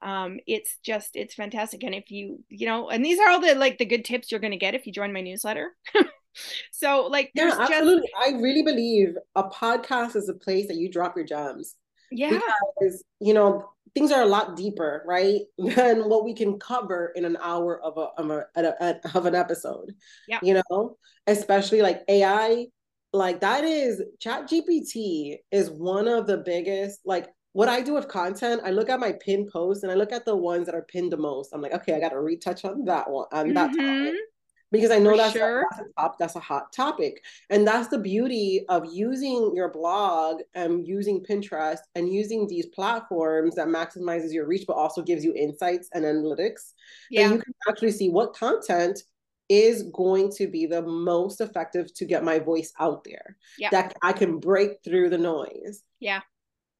Um, 0.00 0.38
it's 0.46 0.78
just 0.82 1.10
it's 1.14 1.34
fantastic, 1.34 1.82
and 1.82 1.94
if 1.94 2.10
you 2.10 2.42
you 2.48 2.66
know, 2.66 2.88
and 2.88 3.04
these 3.04 3.18
are 3.18 3.28
all 3.28 3.40
the 3.40 3.54
like 3.54 3.76
the 3.76 3.84
good 3.84 4.06
tips 4.06 4.30
you're 4.30 4.40
going 4.40 4.52
to 4.52 4.56
get 4.56 4.74
if 4.74 4.86
you 4.86 4.94
join 4.94 5.12
my 5.12 5.20
newsletter. 5.20 5.76
so 6.72 7.06
like, 7.10 7.32
yeah, 7.34 7.54
absolutely. 7.58 8.08
Just... 8.18 8.34
I 8.34 8.40
really 8.40 8.62
believe 8.62 9.16
a 9.34 9.42
podcast 9.42 10.16
is 10.16 10.30
a 10.30 10.34
place 10.34 10.68
that 10.68 10.78
you 10.78 10.90
drop 10.90 11.16
your 11.16 11.26
gems 11.26 11.74
yeah. 12.10 12.40
Because, 12.78 13.04
you 13.20 13.34
know, 13.34 13.68
things 13.94 14.12
are 14.12 14.22
a 14.22 14.26
lot 14.26 14.56
deeper, 14.56 15.02
right? 15.06 15.40
Than 15.58 16.08
what 16.08 16.24
we 16.24 16.34
can 16.34 16.58
cover 16.58 17.12
in 17.14 17.24
an 17.24 17.36
hour 17.40 17.80
of 17.82 17.96
a, 17.96 18.20
of, 18.20 18.30
a, 18.56 19.00
of 19.14 19.26
an 19.26 19.34
episode. 19.34 19.94
Yeah. 20.28 20.38
You 20.42 20.62
know, 20.70 20.96
especially 21.26 21.82
like 21.82 22.02
AI, 22.08 22.66
like 23.12 23.40
that 23.40 23.64
is 23.64 24.02
ChatGPT 24.22 25.36
is 25.50 25.70
one 25.70 26.08
of 26.08 26.26
the 26.26 26.38
biggest, 26.38 27.00
like 27.04 27.28
what 27.52 27.68
I 27.68 27.80
do 27.80 27.94
with 27.94 28.08
content, 28.08 28.60
I 28.64 28.70
look 28.70 28.90
at 28.90 29.00
my 29.00 29.12
pin 29.12 29.48
posts 29.50 29.82
and 29.82 29.90
I 29.90 29.94
look 29.94 30.12
at 30.12 30.24
the 30.24 30.36
ones 30.36 30.66
that 30.66 30.74
are 30.74 30.86
pinned 30.88 31.12
the 31.12 31.16
most. 31.16 31.52
I'm 31.52 31.62
like, 31.62 31.72
okay, 31.72 31.94
I 31.94 32.00
got 32.00 32.10
to 32.10 32.20
retouch 32.20 32.64
on 32.64 32.84
that 32.84 33.10
one, 33.10 33.26
on 33.32 33.54
that 33.54 33.70
mm-hmm. 33.70 34.06
topic 34.06 34.20
because 34.70 34.90
I 34.90 34.98
know 34.98 35.16
that's, 35.16 35.32
sure. 35.32 35.60
a, 35.60 35.64
that's, 35.70 35.82
a 35.82 35.92
top, 36.00 36.18
that's 36.18 36.36
a 36.36 36.40
hot 36.40 36.72
topic. 36.72 37.24
And 37.50 37.66
that's 37.66 37.88
the 37.88 37.98
beauty 37.98 38.64
of 38.68 38.84
using 38.92 39.52
your 39.54 39.70
blog 39.70 40.42
and 40.54 40.86
using 40.86 41.24
Pinterest 41.24 41.78
and 41.94 42.12
using 42.12 42.46
these 42.46 42.66
platforms 42.66 43.54
that 43.54 43.68
maximizes 43.68 44.32
your 44.32 44.46
reach, 44.46 44.64
but 44.66 44.74
also 44.74 45.02
gives 45.02 45.24
you 45.24 45.32
insights 45.34 45.88
and 45.94 46.04
analytics. 46.04 46.74
Yeah. 47.10 47.22
And 47.22 47.34
you 47.34 47.38
can 47.40 47.54
actually 47.68 47.92
see 47.92 48.10
what 48.10 48.34
content 48.34 49.02
is 49.48 49.84
going 49.94 50.30
to 50.32 50.46
be 50.46 50.66
the 50.66 50.82
most 50.82 51.40
effective 51.40 51.92
to 51.94 52.04
get 52.04 52.22
my 52.22 52.38
voice 52.38 52.72
out 52.78 53.04
there. 53.04 53.36
Yeah. 53.58 53.70
That 53.70 53.94
I 54.02 54.12
can 54.12 54.38
break 54.38 54.82
through 54.84 55.08
the 55.08 55.18
noise. 55.18 55.82
Yeah. 56.00 56.20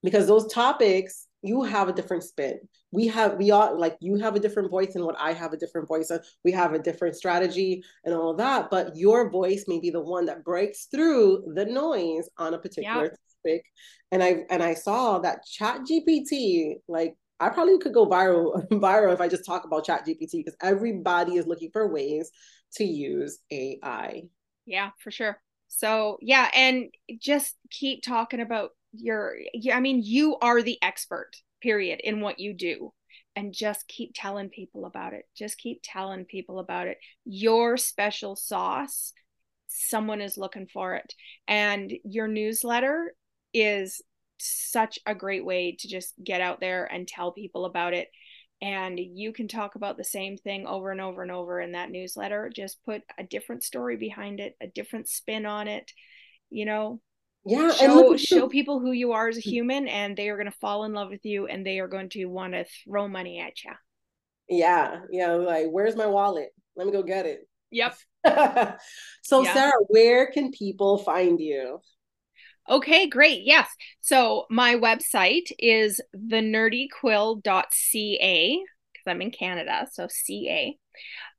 Because 0.02 0.26
those 0.26 0.52
topics 0.52 1.27
you 1.42 1.62
have 1.62 1.88
a 1.88 1.92
different 1.92 2.24
spin. 2.24 2.58
We 2.90 3.06
have 3.08 3.36
we 3.36 3.50
all 3.50 3.78
like 3.78 3.96
you 4.00 4.16
have 4.16 4.34
a 4.34 4.40
different 4.40 4.70
voice 4.70 4.94
and 4.94 5.04
what 5.04 5.16
I 5.18 5.32
have 5.32 5.52
a 5.52 5.56
different 5.56 5.86
voice 5.86 6.10
and 6.10 6.20
we 6.44 6.52
have 6.52 6.72
a 6.72 6.78
different 6.78 7.16
strategy 7.16 7.82
and 8.04 8.14
all 8.14 8.34
that, 8.34 8.70
but 8.70 8.96
your 8.96 9.30
voice 9.30 9.64
may 9.68 9.78
be 9.78 9.90
the 9.90 10.00
one 10.00 10.26
that 10.26 10.44
breaks 10.44 10.86
through 10.86 11.52
the 11.54 11.64
noise 11.64 12.28
on 12.38 12.54
a 12.54 12.58
particular 12.58 13.04
yep. 13.04 13.16
topic. 13.44 13.64
And 14.10 14.22
I 14.22 14.44
and 14.50 14.62
I 14.62 14.74
saw 14.74 15.18
that 15.20 15.44
ChatGPT, 15.46 16.76
like 16.88 17.14
I 17.40 17.50
probably 17.50 17.78
could 17.78 17.94
go 17.94 18.06
viral 18.06 18.66
viral 18.72 19.12
if 19.12 19.20
I 19.20 19.28
just 19.28 19.44
talk 19.44 19.64
about 19.64 19.86
ChatGPT 19.86 20.44
because 20.44 20.56
everybody 20.60 21.36
is 21.36 21.46
looking 21.46 21.70
for 21.72 21.92
ways 21.92 22.30
to 22.74 22.84
use 22.84 23.38
AI. 23.50 24.22
Yeah, 24.66 24.90
for 24.98 25.10
sure. 25.10 25.40
So 25.68 26.18
yeah, 26.20 26.50
and 26.54 26.86
just 27.20 27.54
keep 27.70 28.02
talking 28.02 28.40
about 28.40 28.70
you're 28.92 29.36
i 29.72 29.80
mean 29.80 30.00
you 30.02 30.36
are 30.40 30.62
the 30.62 30.78
expert 30.82 31.32
period 31.60 32.00
in 32.02 32.20
what 32.20 32.38
you 32.38 32.54
do. 32.54 32.92
And 33.36 33.52
just 33.52 33.86
keep 33.86 34.12
telling 34.14 34.48
people 34.48 34.84
about 34.84 35.12
it. 35.12 35.24
Just 35.36 35.58
keep 35.58 35.80
telling 35.84 36.24
people 36.24 36.58
about 36.58 36.88
it. 36.88 36.98
Your 37.24 37.76
special 37.76 38.34
sauce 38.34 39.12
someone 39.68 40.20
is 40.20 40.38
looking 40.38 40.66
for 40.66 40.94
it. 40.94 41.14
And 41.46 41.92
your 42.04 42.26
newsletter 42.26 43.14
is 43.54 44.02
such 44.38 44.98
a 45.06 45.14
great 45.14 45.44
way 45.44 45.76
to 45.78 45.88
just 45.88 46.14
get 46.22 46.40
out 46.40 46.58
there 46.58 46.86
and 46.86 47.06
tell 47.06 47.32
people 47.32 47.64
about 47.64 47.94
it. 47.94 48.08
And 48.60 48.98
you 48.98 49.32
can 49.32 49.46
talk 49.46 49.76
about 49.76 49.96
the 49.96 50.04
same 50.04 50.36
thing 50.36 50.66
over 50.66 50.90
and 50.90 51.00
over 51.00 51.22
and 51.22 51.30
over 51.30 51.60
in 51.60 51.72
that 51.72 51.90
newsletter. 51.90 52.50
Just 52.52 52.82
put 52.84 53.02
a 53.16 53.22
different 53.22 53.62
story 53.62 53.96
behind 53.96 54.40
it 54.40 54.56
a 54.60 54.66
different 54.66 55.08
spin 55.08 55.46
on 55.46 55.68
it 55.68 55.92
you 56.50 56.64
know 56.64 57.00
yeah 57.44 57.72
show 57.72 58.16
show 58.16 58.48
people 58.48 58.80
who 58.80 58.92
you 58.92 59.12
are 59.12 59.28
as 59.28 59.36
a 59.36 59.40
human 59.40 59.88
and 59.88 60.16
they 60.16 60.28
are 60.28 60.36
going 60.36 60.50
to 60.50 60.58
fall 60.58 60.84
in 60.84 60.92
love 60.92 61.10
with 61.10 61.24
you 61.24 61.46
and 61.46 61.64
they 61.64 61.78
are 61.78 61.88
going 61.88 62.08
to 62.08 62.26
want 62.26 62.52
to 62.52 62.64
throw 62.84 63.08
money 63.08 63.40
at 63.40 63.52
you 63.64 63.72
yeah 64.48 65.00
yeah 65.10 65.32
like 65.32 65.66
where's 65.70 65.96
my 65.96 66.06
wallet 66.06 66.50
let 66.76 66.86
me 66.86 66.92
go 66.92 67.02
get 67.02 67.26
it 67.26 67.40
yep 67.70 67.96
so 69.22 69.42
yeah. 69.42 69.54
sarah 69.54 69.72
where 69.88 70.30
can 70.30 70.50
people 70.50 70.98
find 70.98 71.40
you 71.40 71.80
Okay, 72.70 73.08
great. 73.08 73.44
Yes. 73.44 73.66
So 74.02 74.44
my 74.50 74.74
website 74.74 75.50
is 75.58 76.02
thenerdyquill.ca 76.14 78.62
because 78.92 79.06
I'm 79.06 79.22
in 79.22 79.30
Canada, 79.30 79.88
so 79.90 80.06
CA. 80.10 80.76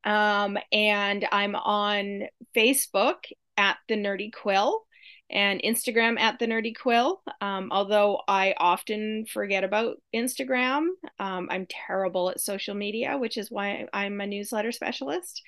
Um, 0.04 0.58
and 0.72 1.28
I'm 1.32 1.56
on 1.56 2.24
Facebook 2.56 3.18
at 3.58 3.78
the 3.88 3.94
Nerdy 3.96 4.34
Quill 4.34 4.86
and 5.30 5.62
Instagram 5.62 6.20
at 6.20 6.40
the 6.40 6.48
Nerdy 6.48 6.76
Quill. 6.76 7.22
Um, 7.42 7.70
although 7.72 8.22
I 8.28 8.56
often 8.58 9.26
forget 9.26 9.64
about 9.64 9.98
Instagram, 10.14 10.88
um, 11.20 11.48
I'm 11.52 11.68
terrible 11.70 12.30
at 12.30 12.40
social 12.40 12.76
media, 12.76 13.18
which 13.18 13.38
is 13.38 13.52
why 13.52 13.88
I'm 13.94 14.20
a 14.22 14.28
newsletter 14.28 14.72
specialist. 14.72 15.42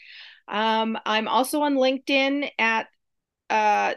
Um, 0.48 0.98
I'm 1.06 1.28
also 1.28 1.62
on 1.62 1.76
LinkedIn 1.76 2.50
at 2.60 2.88
uh, 3.50 3.96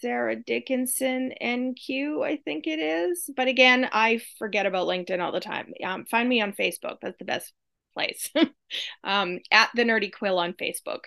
Sarah 0.00 0.36
Dickinson 0.36 1.32
NQ, 1.42 2.24
I 2.24 2.36
think 2.36 2.66
it 2.66 2.78
is. 2.78 3.28
But 3.34 3.48
again, 3.48 3.88
I 3.92 4.20
forget 4.38 4.66
about 4.66 4.88
LinkedIn 4.88 5.20
all 5.20 5.32
the 5.32 5.40
time. 5.40 5.72
Um, 5.84 6.04
find 6.06 6.28
me 6.28 6.40
on 6.40 6.52
Facebook. 6.52 6.98
That's 7.02 7.18
the 7.18 7.24
best 7.24 7.52
place. 7.94 8.30
um, 9.04 9.40
at 9.50 9.70
the 9.74 9.84
Nerdy 9.84 10.12
Quill 10.12 10.38
on 10.38 10.52
Facebook. 10.52 11.00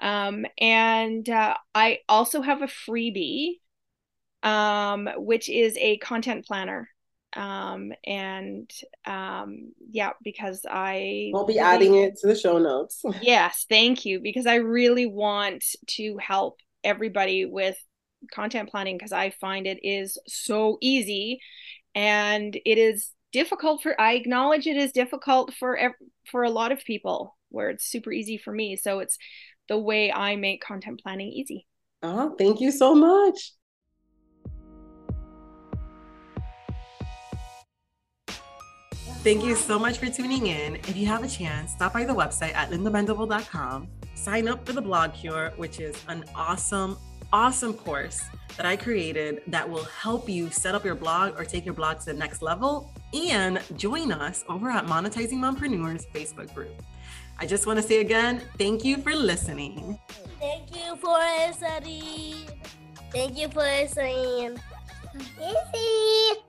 Um, 0.00 0.46
and 0.58 1.28
uh, 1.28 1.54
I 1.74 2.00
also 2.08 2.40
have 2.40 2.62
a 2.62 2.66
freebie, 2.66 3.54
um, 4.42 5.08
which 5.16 5.48
is 5.48 5.76
a 5.78 5.98
content 5.98 6.46
planner. 6.46 6.88
Um, 7.34 7.92
and 8.04 8.70
um, 9.04 9.72
yeah, 9.90 10.12
because 10.22 10.64
I 10.68 11.30
will 11.32 11.44
be 11.44 11.54
really, 11.54 11.60
adding 11.60 11.94
it 11.96 12.16
to 12.20 12.28
the 12.28 12.36
show 12.36 12.58
notes. 12.58 13.02
yes, 13.22 13.66
thank 13.68 14.04
you. 14.04 14.20
Because 14.20 14.46
I 14.46 14.56
really 14.56 15.06
want 15.06 15.64
to 15.88 16.16
help 16.18 16.58
everybody 16.84 17.44
with 17.44 17.76
content 18.32 18.70
planning 18.70 18.96
because 18.96 19.12
I 19.12 19.30
find 19.30 19.66
it 19.66 19.78
is 19.82 20.18
so 20.26 20.78
easy 20.80 21.40
and 21.94 22.56
it 22.64 22.78
is 22.78 23.10
difficult 23.32 23.82
for 23.82 24.00
I 24.00 24.14
acknowledge 24.14 24.66
it 24.66 24.76
is 24.76 24.92
difficult 24.92 25.54
for 25.54 25.94
for 26.30 26.42
a 26.42 26.50
lot 26.50 26.72
of 26.72 26.84
people 26.84 27.36
where 27.50 27.70
it's 27.70 27.86
super 27.86 28.10
easy 28.12 28.38
for 28.38 28.52
me 28.52 28.76
so 28.76 28.98
it's 29.00 29.18
the 29.68 29.78
way 29.78 30.12
I 30.12 30.36
make 30.36 30.62
content 30.62 31.00
planning 31.02 31.28
easy. 31.28 31.66
Oh, 32.02 32.34
thank 32.38 32.60
you 32.60 32.70
so 32.70 32.94
much. 32.94 33.52
Thank 39.24 39.44
you 39.44 39.56
so 39.56 39.78
much 39.78 39.98
for 39.98 40.06
tuning 40.06 40.46
in. 40.46 40.76
If 40.76 40.96
you 40.96 41.06
have 41.06 41.24
a 41.24 41.28
chance, 41.28 41.72
stop 41.72 41.92
by 41.92 42.04
the 42.04 42.14
website 42.14 42.54
at 42.54 42.70
lindamendable.com. 42.70 43.88
Sign 44.14 44.48
up 44.48 44.64
for 44.64 44.72
the 44.72 44.80
Blog 44.80 45.12
Cure, 45.12 45.52
which 45.56 45.80
is 45.80 45.96
an 46.08 46.24
awesome 46.34 46.96
awesome 47.32 47.74
course 47.74 48.22
that 48.56 48.64
I 48.64 48.76
created 48.76 49.42
that 49.48 49.68
will 49.68 49.84
help 49.84 50.28
you 50.28 50.50
set 50.50 50.74
up 50.74 50.84
your 50.84 50.94
blog 50.94 51.38
or 51.38 51.44
take 51.44 51.64
your 51.64 51.74
blog 51.74 51.98
to 52.00 52.06
the 52.06 52.14
next 52.14 52.42
level 52.42 52.92
and 53.12 53.60
join 53.76 54.12
us 54.12 54.44
over 54.48 54.70
at 54.70 54.86
Monetizing 54.86 55.34
Mompreneurs 55.34 56.06
Facebook 56.12 56.52
group. 56.54 56.82
I 57.40 57.46
just 57.46 57.66
want 57.66 57.78
to 57.78 57.82
say 57.82 58.00
again, 58.00 58.42
thank 58.58 58.84
you 58.84 58.98
for 58.98 59.14
listening. 59.14 59.98
Thank 60.40 60.74
you 60.74 60.96
for 60.96 61.18
listening. 61.18 62.34
Thank 63.12 63.38
you 63.38 63.48
for 63.48 63.62
listening. 63.62 64.58
Easy. 65.40 66.47